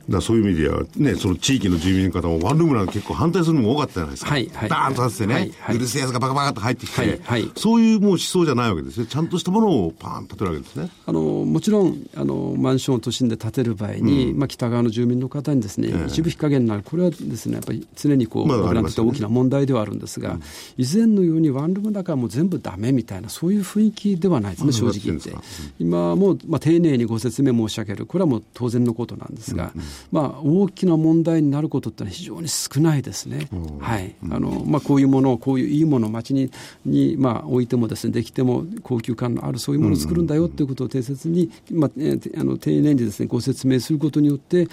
[0.09, 4.31] だそういう意味では、ね、その地域の住民の方もワンルームなんか結構反対するのも多かったじゃないですか。
[4.31, 4.69] はいはい。
[4.69, 5.75] ダーンと立ってね、はいはい。
[5.75, 7.51] うるせえやつがバカバカと入ってきて、はいはい。
[7.55, 9.05] そういうもう思想じゃないわけですね。
[9.05, 10.89] ちゃんとしたものをパーンと建てるわけですね。
[11.05, 20.37] あのもちろんあのマンションを都心で建てる場合に、まあ、北側の住民の方にですね、一部日陰になる、これはですねやっぱり常にこう、まあ僕らにとって大きな問題ではあるんですが、
[20.77, 25.29] 以前のようにワンルームだからもう全部ダメみたいな、そういう雰囲気ではないですね、正直言って。
[25.29, 25.43] そうなん。
[25.79, 29.71] 今はもう、まあ、丁寧にご説明申し上げる、これはもう当然のことなんですが、
[30.11, 33.47] まあ、大きな問題になることってのは非常に少ないですね。
[33.79, 36.51] はいあのまあ、こういうものを、こういういいものを街に
[36.85, 41.91] に、まあ、置いてもですね、できても高級感のあるそういうものを作るんだよということを定説に、まあ、
[42.37, 44.67] あの丁寧にですね、ご説明することによって、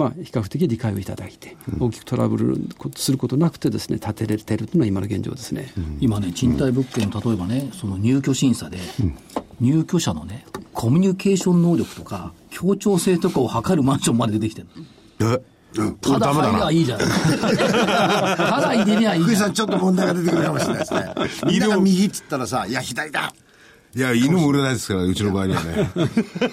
[0.00, 2.58] まあ、比較的理解をいただいて、大きくトラブル
[2.96, 5.74] することなくてですね、建てれてるというのは今の現状ですね。
[6.00, 8.78] 今ね、賃貸物件、例えばね、その入居審査で、
[9.60, 14.68] 入居者のね、コミュニケーション能力とか、協調性とかを測るマンションまで出てきてる
[15.20, 15.42] え？
[16.00, 17.06] ただ入りゃいいじゃない。
[17.38, 19.22] ただ入れりゃいいじゃん。
[19.22, 21.14] 福井さん、ちょっと問題が出てくるかもしれないですね。
[21.46, 23.34] みんなが右っつったらさ、いや、左だ
[23.94, 25.90] いや、犬も売れないですから、うちの場合にはね。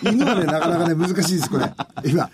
[0.03, 1.71] 犬はね、なかなかね、難しいです、これ。
[2.03, 2.29] 今。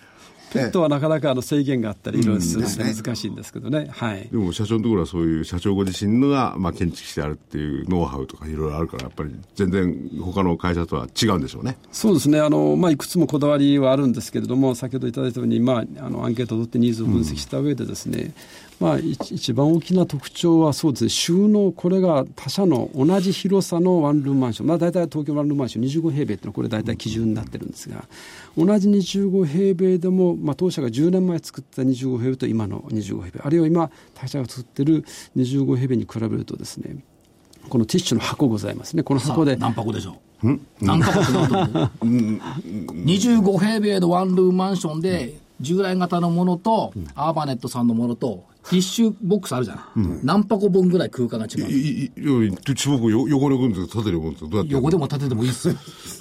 [0.53, 3.89] ペットはなかなかあの制限があったり、いろいろするので難しいんですけどね。
[3.91, 4.27] はい。
[4.31, 11.77] でも社長のところはそういう社長ご自身のが、まあ、建築してあるっていうノウハウとかいろいろあるから、やっぱり全然他の会社とは違うんでしょうね。
[11.91, 18.33] そうですね、あのまあ、いくつもこだわりはあるんですけれども、先ほどいただいたように、まあ、あのアンケートを取ってニーズを分析した上でですね、
[18.79, 25.85] まあ、一一番大きな特徴はそうですね、収納、これが他社の同じ広さのワンルームマンション、まあ、大体東京ワンルームマンション。
[25.85, 28.07] 25平米っていうのは、これ大体基準になってるんですが、
[28.57, 35.05] 同じ25平米でも、まあ、当社が10年前作った25平米と今の25平米、あるいは今、他社が作ってる
[35.37, 36.97] 25平米に比べるとですね、
[37.69, 39.55] このティッシュの箱ございますね、この箱で。
[39.55, 40.59] 何箱でしょう？
[40.81, 42.09] 何箱って何と思う
[43.05, 50.19] 25平米のワンルームマンションで、従来型のものと、アーバネットさんのものと、ティッシュボックスあるじゃん。
[50.23, 55.73] 何箱分ぐらい空間が違ういいいち僕よ汚れをくんですか縦に置くんですかどうやって横でも縦でもいいっすよ。
[55.75, 55.79] さ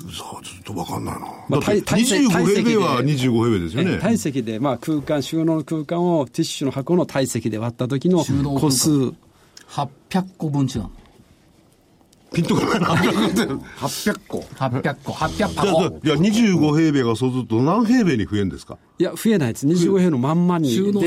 [0.08, 1.20] あ、ちょっとわかんないな。
[1.48, 3.98] まあだって体体25平米体は積で25平米ですよね。
[3.98, 8.24] 体積で、まあ、空間、収納の空間をティッシュの箱の体積で割った時の
[8.58, 9.14] 個数、800
[10.36, 10.90] 個分違うの？
[12.32, 12.94] ピンとこないな。
[12.94, 14.38] 800個。
[14.56, 15.82] 800個、800じゃあ箱。
[16.02, 18.78] いや、25平米がそうすると何平米に増えるんですか？
[18.98, 21.00] いや、増えないです、25平のまんまに、収納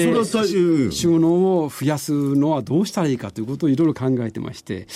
[0.92, 4.88] 収納を増やすのはどうしたらいいかということをいろいろ考えてまして、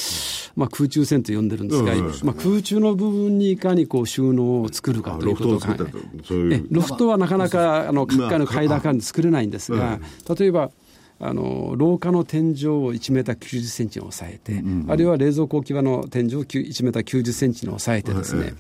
[0.56, 2.00] まあ、空中戦と呼んでるんですが、うん。
[2.08, 10.00] うんまあ、空中の部分にいかにこう収納を作るかということを考えロフトはなかなかあの各階のまあ階段間で作れないんですが、
[10.38, 10.72] 例えば
[11.22, 18.54] あの廊下の天井を1メーター90センチに抑えて、あるいは冷蔵庫置き場の天井を9 1メーター90センチに抑えてですね、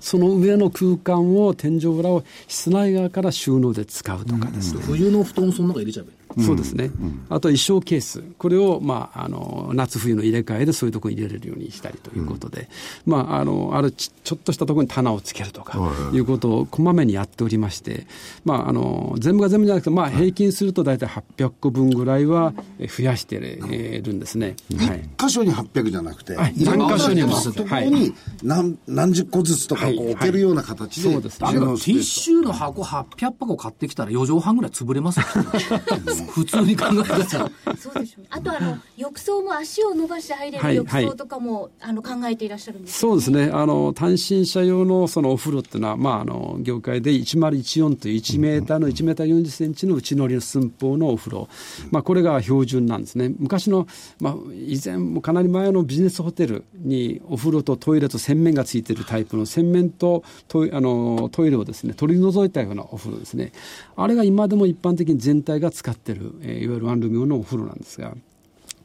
[0.00, 6.23] その上の空間を天井裏を室内側から収納で使うとかですね、冬の布団その中入れちゃえばいい。
[6.40, 6.90] そうですね、
[7.28, 12.68] あと衣装ケース、これを、まあ、あの夏冬の入れ替えでそういうところに入れれるようにしたりということで、
[13.06, 18.06] まあ、あのあるちちょっとしたところに棚をつけるとかいうことをこまめにやっておりまして、
[18.44, 23.36] まあ、あの全部が全部じゃなくて、まあ、平均すると大体800個分ぐらいはえ増やして
[23.70, 24.56] えるんですね。
[24.78, 25.08] はい。
[25.18, 26.54] 箇所に800じゃなくて、はい。
[26.58, 27.34] 何箇所にも。
[27.34, 31.38] ところに何何十個ずつとかこう置けるような形で、そうです。
[31.38, 35.26] ティッシュの箱800箱買ってきたら4畳半ぐらい潰れますよ。
[36.24, 37.50] 普通に考えたら。
[37.76, 38.22] そうでしょう。
[38.22, 38.28] ね。
[38.30, 51.48] あとあの浴槽も足を伸ばして入れはいる浴槽とかも、あの考えていらっしゃるんですそうですね、あの単身者用のそのお風呂っていうのは、まあ、あの業界で1014という1メーターの1メーター40センチの内乗りの寸法のお風呂、
[51.90, 53.86] まあ、これが標準なんですね、昔の、
[54.20, 63.52] まあ、以前、もかなり前のビジネスホテルにお風呂とトイレと洗面がついているタイプの洗面とトイあのトイレをです、ね、取り除いたようなお風呂ですね、
[63.96, 68.14] あれが今でも一般的に全体が使っている、えーいわゆるワンルーム用のお風呂なんですが。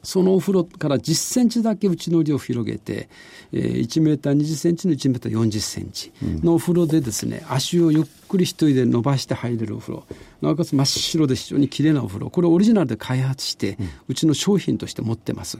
[0.02, 3.08] そのお風呂から10センチだけ内のりを広げて、
[3.52, 10.04] えー、1メーター20センチの1メーター40センチのお風呂でですね、足をゆっくり一人で伸ばして入れるお風呂、
[10.40, 13.76] なおかつ真っ白で非常に綺麗なお風呂、これをオリジナルで開発して、
[14.08, 15.58] うちの商品として持ってます。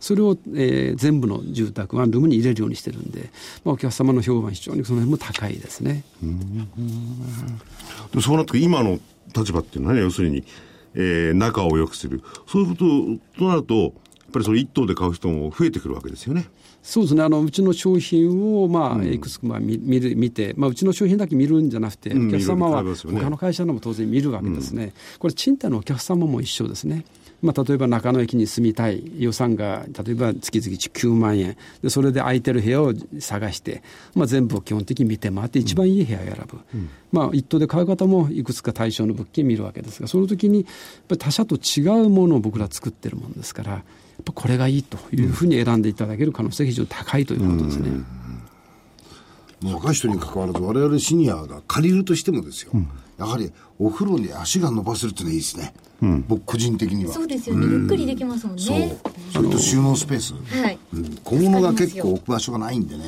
[0.00, 3.30] それを、えー、全部の住宅ワンルームに入れるようにしてるんで、
[3.64, 6.04] まあ、お客様の評判非常にその辺も高いですね。
[8.14, 8.98] でそうなって今の
[9.34, 10.44] 立場っていうのはね要するに
[10.96, 12.22] えー、仲を良くする。
[12.46, 13.92] そういうこととなると、やっ
[14.32, 16.46] ぱりそれ一棟で買う人も増えてくるわけですよね。
[16.82, 17.22] そうですね。
[17.22, 24.92] あの、うちの商品を、まあ、いくつか見見る、見て、まあ、うちの商品だけ見るんじゃなくて、お客様は他の会社のも当然見るわけですね。
[25.18, 27.04] これ、賃貸のお客様も一緒ですね。
[27.42, 31.56] まあ、例えば中野駅に住みたい予算が例えば月々9万円。
[31.82, 33.82] でそれで空いてる部屋を探して、
[34.14, 40.66] まあ、全部を基本的に見て回って一番いい部屋を選ぶ、うん、まあ、一棟で買う方もいくつか対象の物件見るわけですがその時にやっ
[41.08, 47.90] ぱり他社と違うものを僕ら作ってるものですからやっぱこれがいいというふうに選んでいただける可能性が非常に高いということですね。
[49.72, 55.74] 若い人に関わらず我々シニアが借りるとしてもですよ、うん、やはりお風呂に足が伸ばせるっていうのはいいですね。
[56.02, 57.12] うん、僕個人的には。
[57.12, 58.62] そうですよね、ゆっくりできますもんね。
[58.62, 59.12] そう。
[59.32, 63.04] それと収納スペース、はい、うん、小物が結構置く場所がないんでね。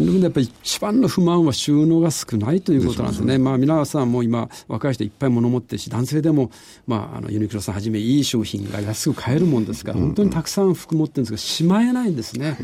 [0.00, 3.38] でやっぱり一番の不満は収納が少ないということなんですね。
[3.38, 6.50] まあ皆さんも今若い人いっぱい物持ってるし男性でも、
[6.88, 12.58] まあ、あのユニクロさんはじめいい商品が安く買えるもんですから、本当にたくさん服持ってるんですがしまえないんですね、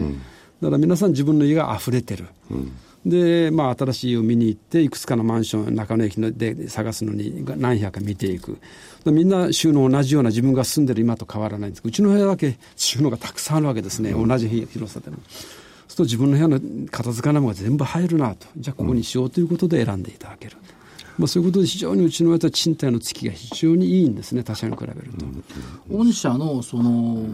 [0.61, 2.27] だから皆さん自分の家が溢れてる、
[3.07, 8.59] で、まあ、新しい家を見に行って、いくつかのマンション、中野駅で探すのに何部屋か見ていく。
[9.07, 15.17] みんな収納同じような自分が住んでる今と変わらないんですうちの部屋だけ収納がたくさんあるわけですね、うん、同じ広さでも。
[15.17, 18.47] そうすると自分の部屋の片付かないものが全部入るなと。
[18.57, 20.57] じゃあここにしようということで選んでいただける。
[21.17, 25.27] まあ、そういうことで非常にうちの親は賃貸の月が非常にいいんですね、他社に比べると。
[25.91, 27.25] 御社のその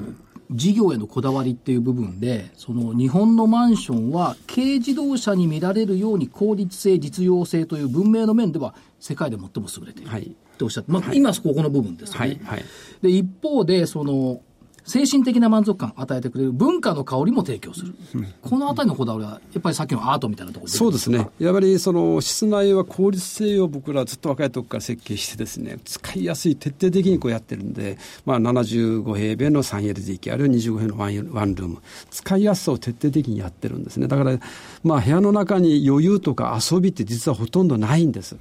[0.54, 10.10] 事業へのこだわりっていう部分で、その日本のマンションは軽自動車に見られるように効率性、実用性という文明の面では世界で最も優れている。
[10.10, 12.20] はいっておっしゃって、まあ、はい、今ここの部分ですよね。
[12.20, 12.64] はいはい、
[13.02, 14.40] で一方でその
[14.84, 17.94] 精神的な満足感を与えてくれる文化の香りも提供する、
[18.42, 31.78] このあたりのこだわりは、やっぱりさっきのアートみたいなところそうですね、やっぱりその室内は効率性を僕らずっと若い時から設計して、ですね使いやすい、徹底的にこうやってるんで、まあ、75平米の 3LDK、あるいは25平米のワンルーム、
[32.10, 34.38] 使いやすさを徹底的にやってるんですね、だから、
[34.82, 38.36] まあ、部屋の中に余裕とか遊びって実はほとんどないんです。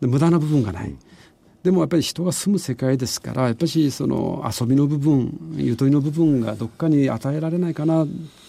[0.00, 0.94] で無駄な部分がない。
[1.62, 8.06] でもやっぱり人が住む世界ですからやっぱりその遊びの部分ゆとりの部分がどっかに与えられないかな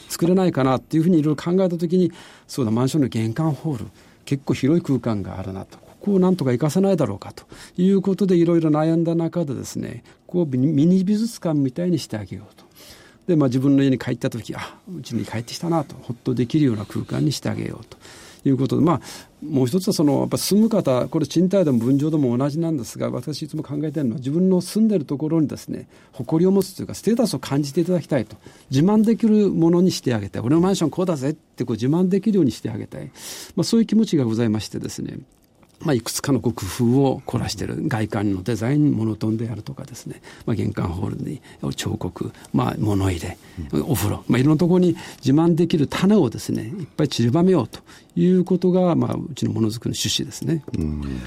[0.09, 2.11] 作れないかなっていうふうにいろいろ考えた時に
[2.47, 3.85] そうだマンションの玄関ホール
[4.25, 7.45] 結構広い空間があるなとここをなんとか生かせないだろうかと
[7.77, 12.65] いうことでいろいろ悩んだ中でですねこうミニ美術館みたいにしてあげようと。
[13.27, 17.97] で、まあ、自分の家に帰った時あうちに帰ってきたなとほっとできるような空間にしてあげようと。
[18.45, 19.01] いうことで、まあ、
[19.43, 28.35] もう一つはそのやっぱ住む方これ賃貸でも分譲でも同じなんですが私いつも考えてるのは自分の住んでるところにですね誇りを持つというかステータスを感じていただきたいと。
[28.69, 30.41] 自慢できるものにしてあげたい。
[30.41, 33.11] 俺のマンションこうだぜってこう自慢できるようにしてあげたい、
[33.55, 35.17] まあ、そういう気持ちがございましてですね。
[35.83, 37.87] まあ、いくつかの工夫を凝らしている。
[37.87, 41.41] 外観のデザインモノトーンであるとかですね、まあ、玄関ホールに
[41.75, 43.37] 彫刻、まあ、物入れ、
[43.87, 47.79] お風呂、まあ、いろんなところに自慢できる種をですねいっぱい散りばめようと
[48.15, 50.63] いうことが、まあ、うちのものづくりの趣旨ですね。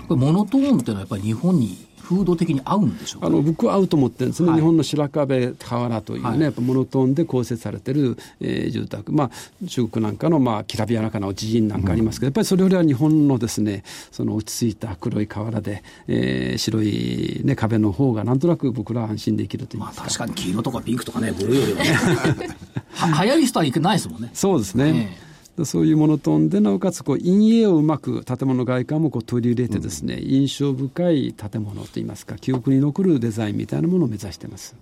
[0.08, 22.56] これモノトーンっていうのはやっぱり日本に風土的に合うんでしょうか、あの僕は合うと思ってるんですね、はい、日本の白壁瓦というね、はい、やっぱモノトーンで構成されてる、えー、住宅、まあ、中国なんかの、まあ、きらびやかな寺院なんかありますけど、うん、やっぱりそれよりは日本のですねその落ち着いた黒い瓦で、えー、白い、ね、壁の方がなんとなく僕らは安心できるといいますか、まあ、確かに黄色とかピンクとかねブルーよりはね。
[22.96, 24.30] は流行り人はいないですもんね。
[24.32, 25.25] そうですね、えー
[25.64, 34.76] そういうモノトーンでなおかつこう陰影をうまく建物外観もこう取り入れてですね、うん、印象深い建物といいますか記憶に残るデザインみたいなものを目指してます。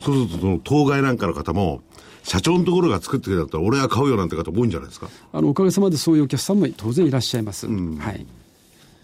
[0.00, 1.80] そうするとその当該なんかの方も
[2.22, 5.08] 社長のところが作ってくれたら俺は買うよなんて方多いんじゃないですか？
[5.32, 8.26] あのおかげさまでそういうお客さんも当然いらっしゃいます、うん、はい。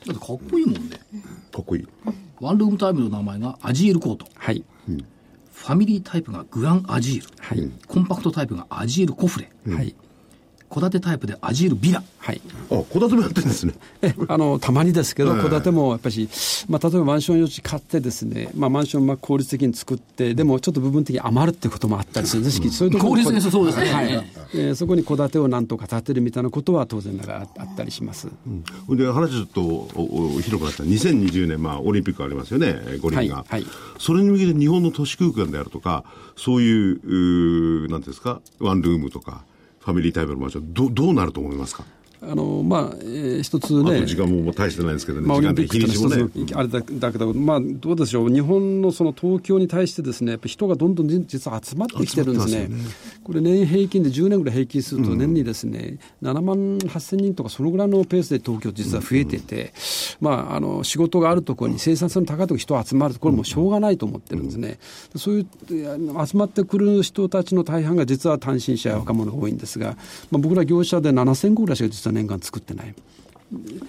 [0.06, 1.00] だってかっこいいもんね。
[1.50, 1.86] かっこいい。
[2.40, 4.26] ワンルームタイムの名前がアジールコート。
[4.34, 4.98] はい、うん、
[5.52, 9.94] ファミリータイプがグランアジール、はい、コンパクトタイプがアジールコフレ、はい、
[10.72, 12.02] 戸建てタイプでアジールビラ。
[12.18, 12.40] はい。
[12.70, 13.74] あ、戸建てもやってるんですね。
[14.02, 16.28] え、あの、たまにですけど、戸建てもやっぱり、
[16.68, 24.06] まあ、例えばマンション用地買ってですね、まあ、マンションまあ効率的に作って、でもちょっと部分的に余るっていうこともあったりするんですし、そういうところ効率的にそうですねはい。
[24.54, 28.28] えーそこに戸建てをなんとか建てるみたいなことは当然ながらあったりします。
[28.86, 30.84] ほんで、話ちょっとおお広くなった。
[30.84, 33.36] 2020年、まあ、オリンピックありますよね、五輪が。
[33.36, 33.66] はいはい
[33.98, 36.04] それに向けて日本の都市空間であるとか、
[36.36, 39.44] そういう、うーなんていうんですか、ワンルームとか、
[39.84, 41.84] ファミリータイプのマンション、どどうなると思いますか？
[42.30, 44.00] あの、まあ、えー一つあね。
[44.00, 46.40] と時間ももう大してないですけどね、まあ、オ時間リンピックのは一。
[46.46, 52.68] つのあれだだけど、まあ、どうでしょう、日本のその東京に対してですね、やっぱ人がどんどん実は集まってきてるんですね。
[53.22, 59.72] これ年平均で10年ぐらい平均すると年にですね、7万8000人とかそのぐらいのペースで東京実は増えてて、
[60.20, 64.78] まあ、あの、仕事があるところに生産性の高いところに人が集まるところもしょうがないと思ってるんですね。
[65.16, 69.96] そういう集まってくる人たちの大半が実は単身者や若者が多いんですが、
[70.30, 72.94] まあ、僕ら業者で7000個ぐらいしか実は年間作ってない。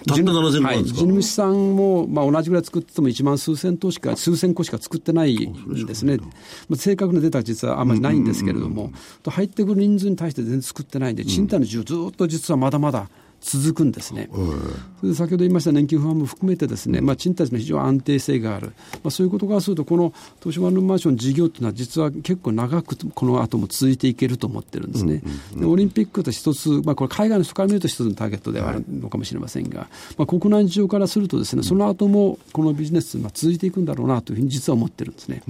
[0.06, 1.00] たった7000個なんですか？
[1.00, 6.18] 地主さんも、まあ、同じぐらい作ってても1万数千頭しか、数千個しか作ってないんですね。
[6.68, 13.08] まあ、正確なデータは実はあんまりないんですけれども、と入ってくる人数に対して全然作ってないんで、賃貸の需要ずっと実はまだまだ
[13.46, 14.28] 続くんですね。
[14.98, 18.72] それで先ほど言いました年金不安も含めてですね、まあ、賃貸の非常に安定性がある、
[19.04, 25.22] まあ、そういうことからすると、この東芝のマンション事業というのは、実は結構長くこの後も続いていけると思ってるんですね。
[25.54, 29.88] でオリンピックと一つ、まあ、これ海外の人から見ると一つのターゲットではあるのかもしれませんが、
[30.18, 35.42] まあ、国内事情からするとですね、その後もこのビジネスは続いていくんだろうなというふうに実は思ってるんですね。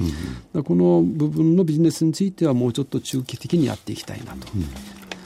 [0.52, 4.48] この部分のビジネスについてはもうちょっと中期的にやっていきたいなと。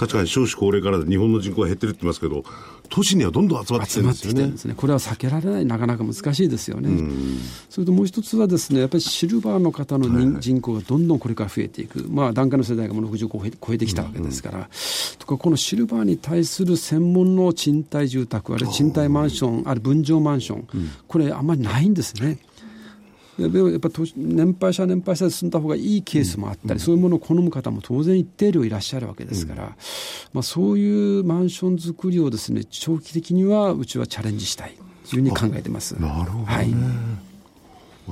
[0.00, 2.42] 確かに少子高齢化で日本の人口が減ってるって言いますけど、
[2.88, 4.56] 都市にはどんどん集まってきてるんですよね。
[4.56, 4.74] すね。
[4.74, 6.88] これは避けられない、なかなか難しいですよね。
[7.68, 12.06] それともう一つはですね、やっぱりシルバーの方の人,、人口がどんどんこれから増えていく。
[12.08, 14.70] まあ、段階の世代がもう60を超えてきたわけですから、
[15.18, 20.66] とか、このシルバーに対する専門の賃貸住宅、あるいは賃貸マンション、あるいは分譲マンション、
[21.08, 22.38] これあんまりないんですね。
[23.38, 29.76] ででもやっぱり年年配者は年配者で住んだ方がいいケースもあったり、そういうものを好む方も当然一定量いらっしゃるわけですから、
[30.32, 34.74] まあ、そういうマンション作りをですね長期的にはうちはチャレンジしたい
[35.08, 35.92] というふうに考えてます。
[36.00, 36.44] なるほどね。
[36.46, 36.74] はい。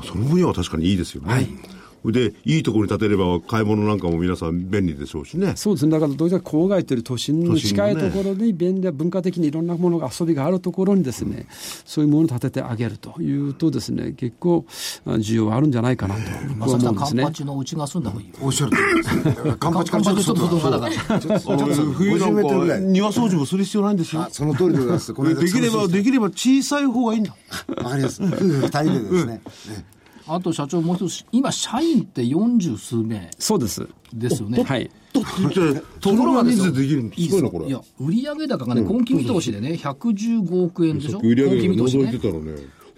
[0.04, 1.32] その分野は確かにいいですよね。
[1.32, 5.54] はいで、いいところに建てれば買い物なんかも皆さん便利でしょうしね。
[5.56, 11.46] そうですね、だからどうしても郊外という都心の近いところに便利な文化的にいろんなものが遊びがあるところにですね、
[11.84, 14.64] そういうものを建ててあげるというとですね、結構
[15.04, 16.20] あ需要はあるんじゃないかなと
[16.56, 17.32] まさきさん、カンパ。
[17.32, 18.34] チのうちが住んだ方がいいよ。
[18.42, 19.56] おっしゃる通りですね。
[19.58, 21.20] カンパチカンパチちょっと外側だから。
[21.20, 22.84] ちょっとちょっと冬なん50メートルぐらかい。
[22.84, 24.28] 庭掃除もする必要ないんですよあ。
[24.30, 25.14] その通りでございます。
[25.14, 27.34] この間できれば、できれば小さい方がいいんだ。
[27.76, 28.22] わかります。
[28.22, 29.40] 夫婦二人でですね。
[30.28, 33.88] ねあと社長もう一つ、今、社員って40数名そうです。
[34.12, 34.62] ですよね。
[34.62, 34.90] はい。
[35.12, 37.66] とって、その人数できるのすごいな、これ。
[37.66, 41.20] いや、売上高がね、今期見通しでね、115億円でしょ？
[41.22, 42.12] 今期見通しね。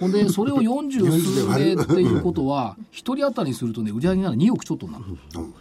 [0.01, 5.05] ほんで、 それを40数名っていうことは、一人当たりにするとね、売上なら2億ちょっとになる。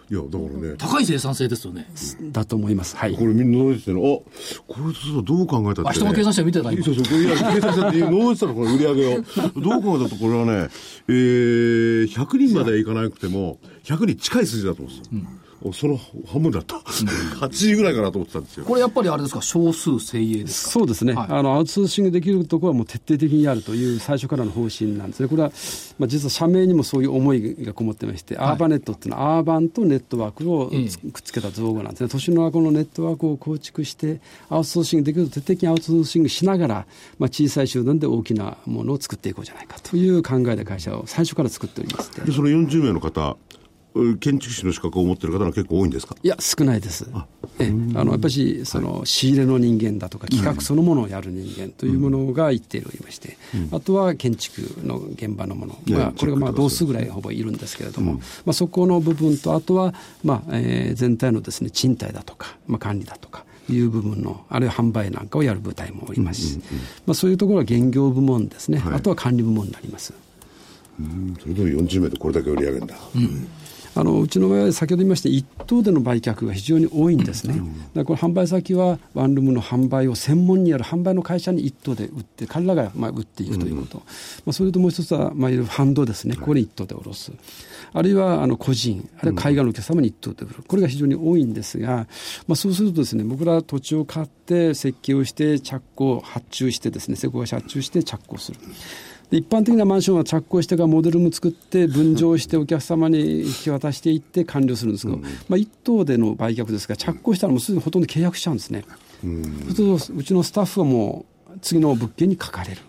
[0.09, 0.75] いや、だからね。
[0.77, 1.91] 高い生産性ですよね。
[2.31, 2.95] だと思います。
[2.95, 3.25] はいこ。
[3.27, 9.23] れみんな覗いてたの、あ、これちょっとどう考えたって、あ、人の計算してみてた今そうそう、これ計算して覗いてたの、この売り上げを。
[9.57, 10.69] どう考えたとこれはね、
[11.09, 15.21] えー、100人まではいかなくても、100人近い数字だと思うんですよ。
[15.61, 15.99] おその
[16.31, 16.77] 半分だった。
[16.77, 18.65] 80ぐらいかなと思ってたんですよ。
[18.65, 20.71] これやっぱりあれですか、少数精鋭ですか？
[20.71, 21.27] そうですね、はい。
[21.29, 25.51] あのアウトソーシングできるところはもう徹底的にやるという最初からの方針なんですね、これは、
[25.97, 36.85] まあ、実は社名にもそういう思いがこもってまして、アーバネットっていうのは、アーバンとネットワークをつくっつけた造語なんですね、都市のこのネットワークを構築して、アウトソーシングできると徹底的にアウトソーシングしながら、
[37.17, 42.21] まあ、小さい集団で大きなものを作っていこうじゃないかという考えで会社を最初から作っておりまして。
[42.21, 43.37] で、その40名の方、う
[44.19, 46.15] 建築士の資格を持ってる方が結構多いんですか？
[46.21, 47.09] いや、少ないです。
[47.59, 53.37] えあのやっぱりその仕入れの人間だとか、企画そのものをやる人間というものが一定量いまして、
[53.71, 58.21] あとは建築の現場のもの、まあ、これがまあ同数ぐらいほぼいるんですけれども、ま
[58.51, 63.43] あ、そこの部分と、あとはまあえー全体のですね賃貸だとか、まあ、管理だとか。
[63.71, 66.57] いう部分の、あるいは販売なんかをやる部隊もおりますし、
[67.05, 70.11] まあ、そういうところは現業部門ですね、あとは管理部門になります。
[71.39, 72.95] それでも40名でこれだけ売り上げるんだ。
[73.99, 84.03] あのうちの場合は先ほど言いました一等での売却が非常に多いんですね、だからこれ販売先はワンルームの販売を専門にやる販売の会社に一等で売って、彼らがまあ売っていくということ、ま
[84.51, 87.31] あ、それともう一つは、まあ、いわゆるファンドですね、これ一等で卸す、
[87.91, 92.07] あるいはあの個人、あるいは海外のお客様に一等で売る、これが非常に多いんですが、
[92.47, 98.59] まあ、そうするとですね、僕ら土地を買って、設計をして、着工、発注してですね、施工会社発注して着工する。
[99.29, 108.85] で一般的なマンションは着工してからモデルも作って分譲してお客様に引き渡していって完了するんですけど、まあ、一棟での売却ですが着工したらもうすでにほとんど契約しちゃうんですね。
[109.75, 112.81] そうするとうちのスタッフはもう次の物件に書かれる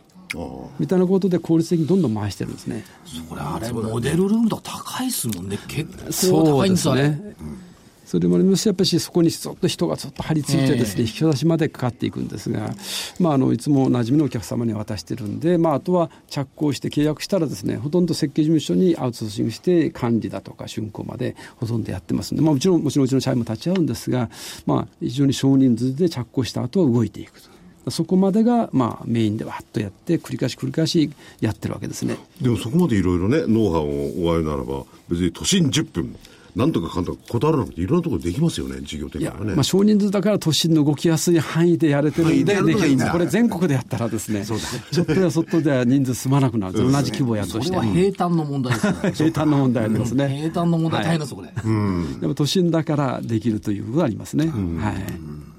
[0.78, 2.84] みたいなことで効率的にどんどん回してるんですね
[3.28, 5.59] これあれ、モデルルームとか高いですもんね。
[5.66, 7.20] 結構高いんですよね。
[8.11, 12.75] それもありますし、やっぱりそこにずっと人がずっと張り付いてですね、引き出しまでかかっていくんですが、
[13.21, 24.29] まあ、あのいつも馴染みのお客様に渡してるんで、まあ、あとは着工して契約したらですね、ほとんど設計事務所にアウトソーシングして管理だとか竣工までほとんどやってますんで、まあ、もちろん、もちろんうちの社員も立ち会うんですが、
[24.67, 27.49] まあ、非常に少人数で着工した後は動いていくと。
[27.91, 32.17] そこまでが、まあ、メインでわっとやって、繰り返し繰り返しやってるわけですね。
[32.43, 36.17] でもそこまでいろいろね、ノウハウをおあえならば、別に都心10分、
[36.57, 39.55] なんとかかんとか断らなくていろんなところできますよね、事業的にはね。
[39.55, 49.13] まあ、少人数だから都心の動きやすい範囲でやれてるんで、でやるんだでこれ、全国でやったらですね、ちょっとやそっとでは人数済まなくなる、同じ規模やとしても、これは平坦の問題ですね。
[49.13, 50.29] 平坦の問題ありますね。
[50.29, 51.51] 平坦の問題大変ですよ、これ。
[52.21, 54.47] でも都心だからできるということがありますね。
[54.47, 55.50] はい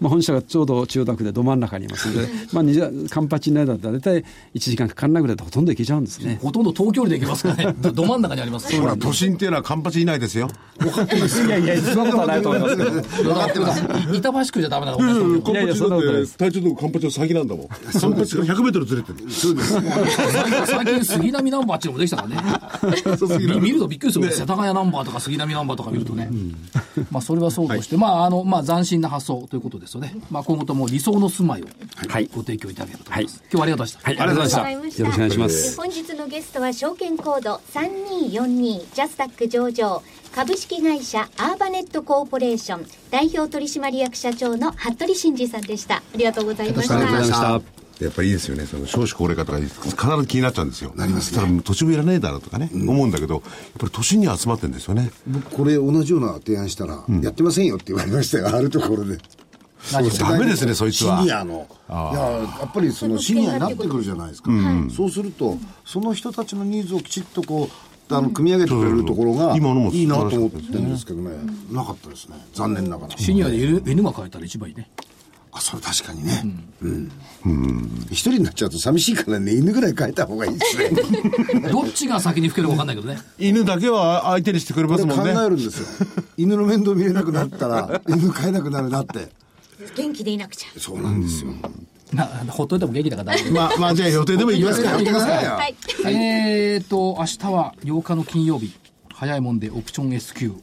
[0.00, 4.24] まあ、本社がちょうど千代田区でど真ん中にいますので、まあ、カンパチ内だったら大体
[4.54, 6.38] 1時間かからないぐらいでほとんど行けちゃうんですね。
[6.42, 7.76] ほとんど東京で行けますからね。
[7.80, 8.80] どど真ん中にあります。
[8.80, 10.48] ほら、都心っていうのはカンパチ以内ですよ。
[10.80, 12.90] いやいや、そんなことはないと思いますけど。
[12.90, 13.82] 分かってます。
[14.14, 17.68] 板橋区じゃダメだから、同じ東京いやいやそんなことないです体調とかカンパチの先なんだもん。
[17.68, 19.30] カンパチが100メートルずれてる。
[19.30, 19.74] そうです。
[20.66, 23.38] 最近杉並ナンバーっていうのもできたからね。
[23.38, 26.30] 見見るとびっくりするよ、世田谷ナンバーとか杉並ナンバーとか見るとね。
[27.10, 30.14] まあそれはそうとして、まああの、まあ斬新な発想ということですよね。
[30.30, 31.66] まあ今後とも理想の住まいを
[32.08, 33.42] はいご提供いただければと思います。
[33.44, 34.00] 今日はありがとうございました。
[34.00, 35.02] はい、ありがとうございました。
[35.02, 35.76] よろしくお願いします。
[35.76, 40.02] 本日のゲストは証券コード3242ジャスタック上場
[40.34, 47.78] 株式会社アーバネットコーポレーション代表取締役社長の服部真二さんでしたありがとうございましありがとうございまたした。
[48.04, 48.64] やっぱりいいですよね。
[48.66, 49.72] その少子高齢化とか必
[50.20, 50.92] ず気になっちゃうんですよ。
[50.94, 51.60] なりますね。
[51.64, 53.42] 土地もいらねえだろうとかね、思うんだけど、やっ
[53.78, 55.10] ぱり都心に集まってるんですよね。
[55.26, 59.18] 僕これ同じような提案したら、やってませんよって言われましたよ、あるところで。
[59.92, 61.24] 何ダメですね、そいつはシ。
[61.24, 61.66] ニアの。
[61.88, 64.50] いや、やっぱりそのシニアになってくるじゃないですか。
[64.94, 71.30] そうすると、その人たちのニーズをきちっとこう、あの、組み上げてくれるところが、今のもいいなと思ってるんですけどね。
[71.70, 72.36] なかったですね。
[72.54, 73.16] 残念ながら。
[73.16, 74.88] シニアで犬犬が飼えたら一番いいね。
[75.52, 76.44] あ、それ確かにね。
[76.82, 77.10] うん。
[78.10, 80.90] 一人になっちゃうと寂しいからね、犬ぐらい飼えた方がいいですね。
[81.70, 83.18] どっちが先に吹けるか分かんないけどね。
[83.38, 85.32] 犬だけは相手にしてくれますもんね。
[85.32, 86.06] えるんですよ。
[86.36, 89.30] 犬の面倒見れなくなったら、犬飼えなくなるなって。
[89.94, 91.52] 元気でいなくちゃそうなんですよ。
[92.12, 93.52] なほっといても元気だから大丈夫。
[93.54, 94.92] まあ、まあ、じゃあ予定でも行きますか。
[94.98, 95.74] 行きますかはい
[96.14, 98.72] えーと、明日は8日の金曜日、
[99.12, 100.54] 早いもんでオプション S q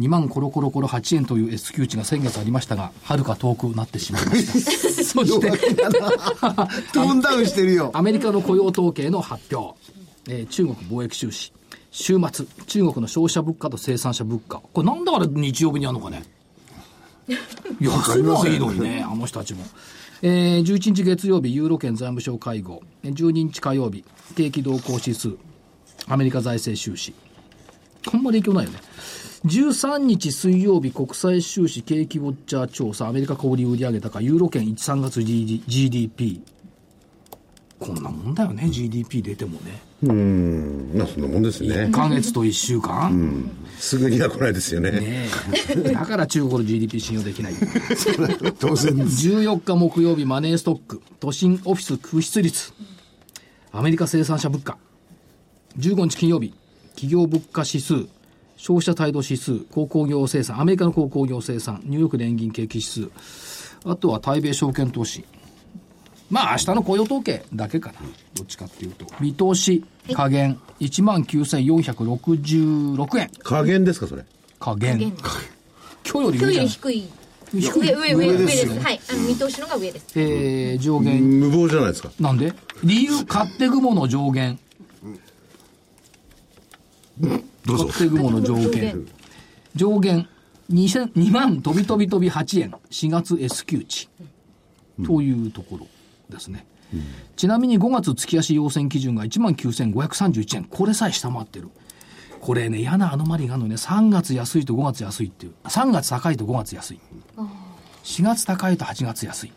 [0.00, 5.04] 2万コロコロコロ8円という S q 値が先月ありましたが、はるか遠くなってしまいました。
[5.04, 5.50] そして、
[6.92, 7.90] トーンダウンしてるよ。
[7.94, 9.78] アメリカの雇用統計の発表、
[10.28, 11.52] えー中国貿易収支、
[11.92, 16.24] 週末、中国の消費者物価と生産者物価、これなんだから日曜日にあるのかね？
[17.80, 19.64] 休みはいいのにね、あの人たちも。
[20.22, 24.04] えー、11日月曜日、ユーロ圏財務省会合、えー12日火曜日、
[24.36, 25.36] 景気動向指数、
[26.06, 27.14] アメリカ財政収支。
[28.12, 28.78] あんまり影響ないよね。
[29.44, 36.40] 13日水曜日、国際収支景気ウォッチャー調査、アメリカ小売売上高、ユーロ圏1、3月 GD GDP。
[37.84, 39.78] こんなもんだよね、GDP 出てもね。
[40.04, 41.68] うん、まあそんなもんですね。
[41.68, 41.90] 1。
[41.90, 44.90] ヶ月と1週間、すぐには来ないですよね。
[44.92, 45.28] ね
[45.68, 45.92] え。
[45.92, 47.52] だから中国の GDP 信用できない。
[48.58, 48.96] 当然。
[48.96, 49.28] です。
[49.28, 52.72] 14日木曜日マネーストック都心オフィス空室率。
[53.70, 54.78] アメリカ生産者物価。
[55.78, 56.54] 15日金曜日
[56.94, 58.06] 企業物価指数。
[58.56, 59.58] 消費者態度指数。
[59.58, 60.58] 鉱工業生産。
[60.58, 61.82] アメリカの鉱工業生産。
[61.84, 63.10] ニューヨーク連銀景気指数。
[63.84, 65.26] あとは対米証券投資
[66.30, 68.00] まあ明日の雇用統計だけかな。
[68.34, 69.06] どっちかっていうと。
[69.20, 73.30] 見通し下限1万9466円。
[73.42, 74.24] 加減ですか、それ？
[74.58, 75.12] 下限減。
[76.10, 77.08] 今日より今日よ上じゃないり低い。
[77.52, 77.62] 低い。
[77.62, 79.00] 上上上上でですはい。
[79.10, 80.06] あの見通しのが上です。
[80.16, 81.40] えー、上限。
[81.40, 82.10] 無謀じゃないですか。
[82.18, 82.52] なんで？
[82.82, 84.58] 理由買ってぐもの上限。
[87.66, 87.86] どうぞ。
[87.86, 88.70] 買ってぐもの上上限。
[88.70, 89.06] 限
[89.76, 90.28] 上限。
[90.70, 92.74] 2 2万飛び飛び飛び8円。
[92.90, 94.08] 4月 S q 値。
[95.04, 95.86] というところ
[96.30, 96.66] ですね、
[97.36, 100.64] ちなみに5月月足要請基準が1万9531円。
[100.64, 101.68] これさえ下回ってる。
[102.40, 103.76] これね嫌なアノマリがあるのね。
[103.76, 105.52] 3月安いと5月安いっていう。
[105.64, 107.00] 3月高いと5月安い。
[108.04, 109.52] 4月高いと8月安い、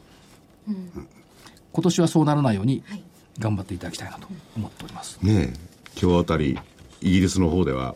[1.73, 3.03] 今年はそうならないようにはい。
[3.39, 5.53] 頑張っていただきたいなと思っております、ねえ、
[6.01, 6.57] 今日あたり、
[7.01, 7.93] イギリスの方では、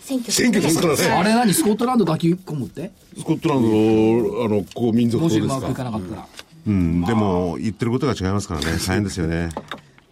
[0.00, 0.86] 選挙選挙ですか？
[0.86, 1.52] らねあれ何？
[1.52, 2.90] スコットランド抱き込むって？
[3.18, 5.84] スコットランドの、あの、こう、民族も党ですしうまくいかか。
[5.84, 6.28] なかったら
[6.66, 9.50] うん、でも、言ってることが違いますからね、大変ですよね。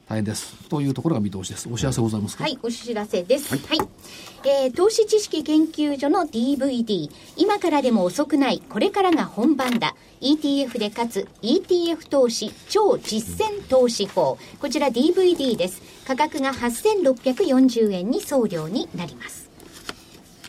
[0.08, 0.54] 大変です。
[0.70, 1.68] というところが見通しです。
[1.70, 3.54] お知らせございますか、はい、お知らせです。
[3.54, 3.78] はい。
[4.46, 9.94] えー投資知識研究所の DVD、今からでも遅くない、これからが本番だ。
[10.22, 11.28] ETF でかつ。
[11.42, 14.38] ETF 投資超実践投資法。
[14.60, 15.82] こちら DVD です。
[16.06, 19.50] 価格が8640円に送料になります。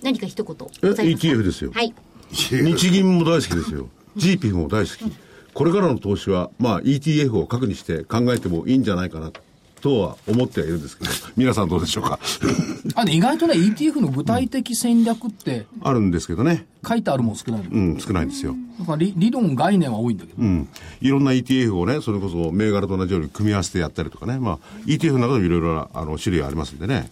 [0.01, 1.03] 何か一言ございますか？
[1.03, 1.71] え ETF ですよ。
[1.73, 1.93] はい。
[2.31, 3.89] 日銀も大好きですよ。
[4.15, 5.11] GP も大好き。
[5.59, 9.33] これからの投資は、まあ ETF を核にして考えてもいいんじゃないかな
[9.81, 12.17] とは思ってはいるんですけど、皆さんどうでしょうか？
[12.95, 16.65] あの意外とね、ETF の具体的戦略ってあるんですけどね。
[16.87, 17.69] 書いてあるもん少ないの？
[17.71, 18.55] うん、少ないんですよ。
[18.79, 20.41] だから理理論、概念は多いんだけど。
[20.41, 20.69] うん。
[21.01, 24.39] いろんな ETF をね、それこそ銘柄と同じように組み合わせてやったりとかね。
[24.39, 27.11] まあ ETF の中でもいろいろなあの種類ありますんでね。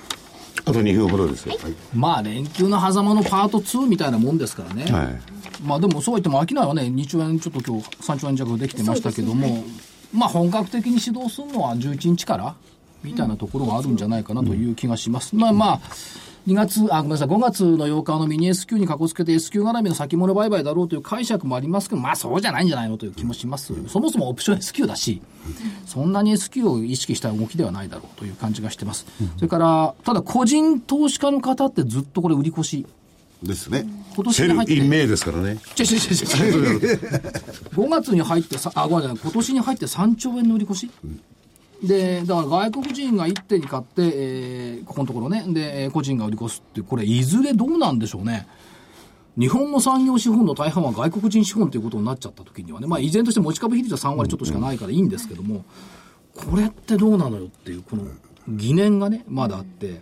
[0.64, 1.56] あと2分ほどですよ。
[1.94, 4.86] まあ、連休の狭間のパート2みたいなもんですからね。
[4.86, 5.20] はい。
[5.62, 9.66] まあでもそうは言っても商いはね、2兆円ちょっと今日3兆円弱できてましたけども、
[10.14, 12.56] まあ本格的に始動するのは11日から
[13.04, 15.36] みたいなところがあるんじゃないかなという気がします。
[15.36, 15.82] まあまあ、
[16.50, 23.74] 2月、あ、ごめんなさい、5月の8日のミニ S q にかこつけて S q 絡みの先物売買だろうという解釈もありますけど、まあそうじゃないんじゃないのという気もします。
[23.88, 25.22] そもそもオプション S q だし、
[25.86, 29.06] そんなに S q を意識した動きではないだろうという感じがしてます。
[29.36, 32.86] それから、ただ個人投資家の方ってずっとこれ売り越し。
[33.44, 33.86] ですね
[34.16, 35.60] 今年セルに入ってインメイですからね。
[35.80, 37.00] 違う違う違う違う
[37.74, 40.92] 5月に入ってさ、あ、ごめんなさい、今年に入って3兆円の売り越し、
[41.84, 48.48] で、だから外国人が一手に買って、えーここのところね、で、個人が売り越すって、これ、いずれどうなんでしょうね。
[49.38, 55.64] 日本の産業資本の大半は外国人資本ということになっちゃった時にはね、まあ依然として持ち株比率は3割ちょっとしかないからいいんですけども、
[56.36, 58.04] これってどうなのよっていう、この
[58.48, 60.02] 疑念がね、まだあって、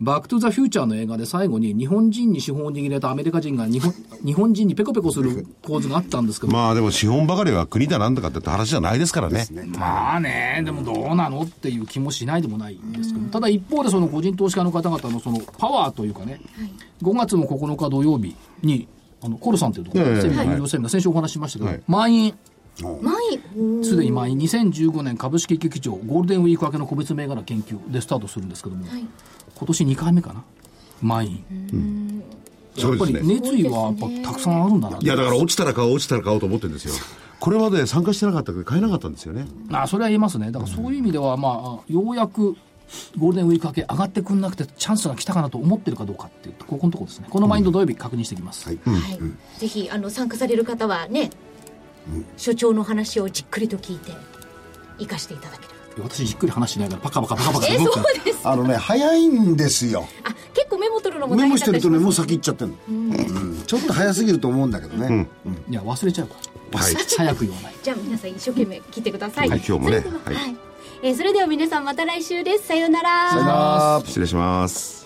[0.00, 9.46] バックトゥザフューチャーの映画で最後に日本人に資本を握れたアメリカ人が日本 日本人にペコペコする構図があったんですけど、まあでも資本ばかりは国だなんだかって話じゃないですからね。
[9.78, 16.40] まあね、でもどうなのっていう気もしないでもないんですけど、ただ一方でその個人投資家の方々のそのパワーというかね、
[17.02, 18.88] 5月の9日土曜日に、
[19.22, 21.82] あのコルさんというところセミナー、はい有料セミナー、先週お話ししましたけど、はい。
[21.86, 22.34] 満員、
[22.82, 28.86] 前、すでに満員、2015年株式劇場、ゴールデンウィーク明けの個別銘柄研究でスタートするんですけども、
[29.56, 30.44] 今年2回目かな、
[31.00, 32.22] 満員。
[32.76, 33.14] やっぱり。
[33.22, 34.98] 熱意はやっぱたくさんあるんだな。
[34.98, 36.94] いやだから落ちたら買おう落ちたら買おうと思ってるんですよ。
[37.40, 39.46] これまで参加してなかったから買えなかったんですよね。
[39.70, 40.50] あそれは言えますね。
[40.50, 42.56] だからそういう意味では、まあ、ようやく
[43.16, 47.26] ゴールデンウィーク明け上がってくんなくてチャンスが来たかなと思ってるかどうかっていうと、ここのところですね。
[47.30, 48.66] このマインド土曜日確認していきます。
[48.66, 51.30] はいはい、ぜひあの参加される方はね、
[52.36, 54.12] 所長の話をじっくりと聞いて
[54.98, 60.06] 生かしていただければ私じっくり話しながらパカパカパカパカえ動くそうですあのね早いんですよ。
[60.24, 63.62] あ結構メモ取るのもメ大モしてるとねもう先行っちゃってるの、うん。
[63.66, 65.28] ちょっと早すぎると思うんだけどね、
[65.68, 66.34] いや忘れちゃうか
[66.72, 66.80] ら。
[66.80, 66.94] はい。
[66.94, 67.74] 早く言わない。
[67.82, 69.58] じゃあ皆さん一生懸命聞いてください、はい。
[69.66, 69.96] 今日もね。
[69.98, 70.34] ははい。
[70.34, 70.56] はい。
[71.02, 72.66] えーそれでは皆さんまた来週です。
[72.66, 73.30] さようなら。
[73.30, 73.48] さよな
[74.00, 74.02] ら。
[74.06, 75.04] 失礼します。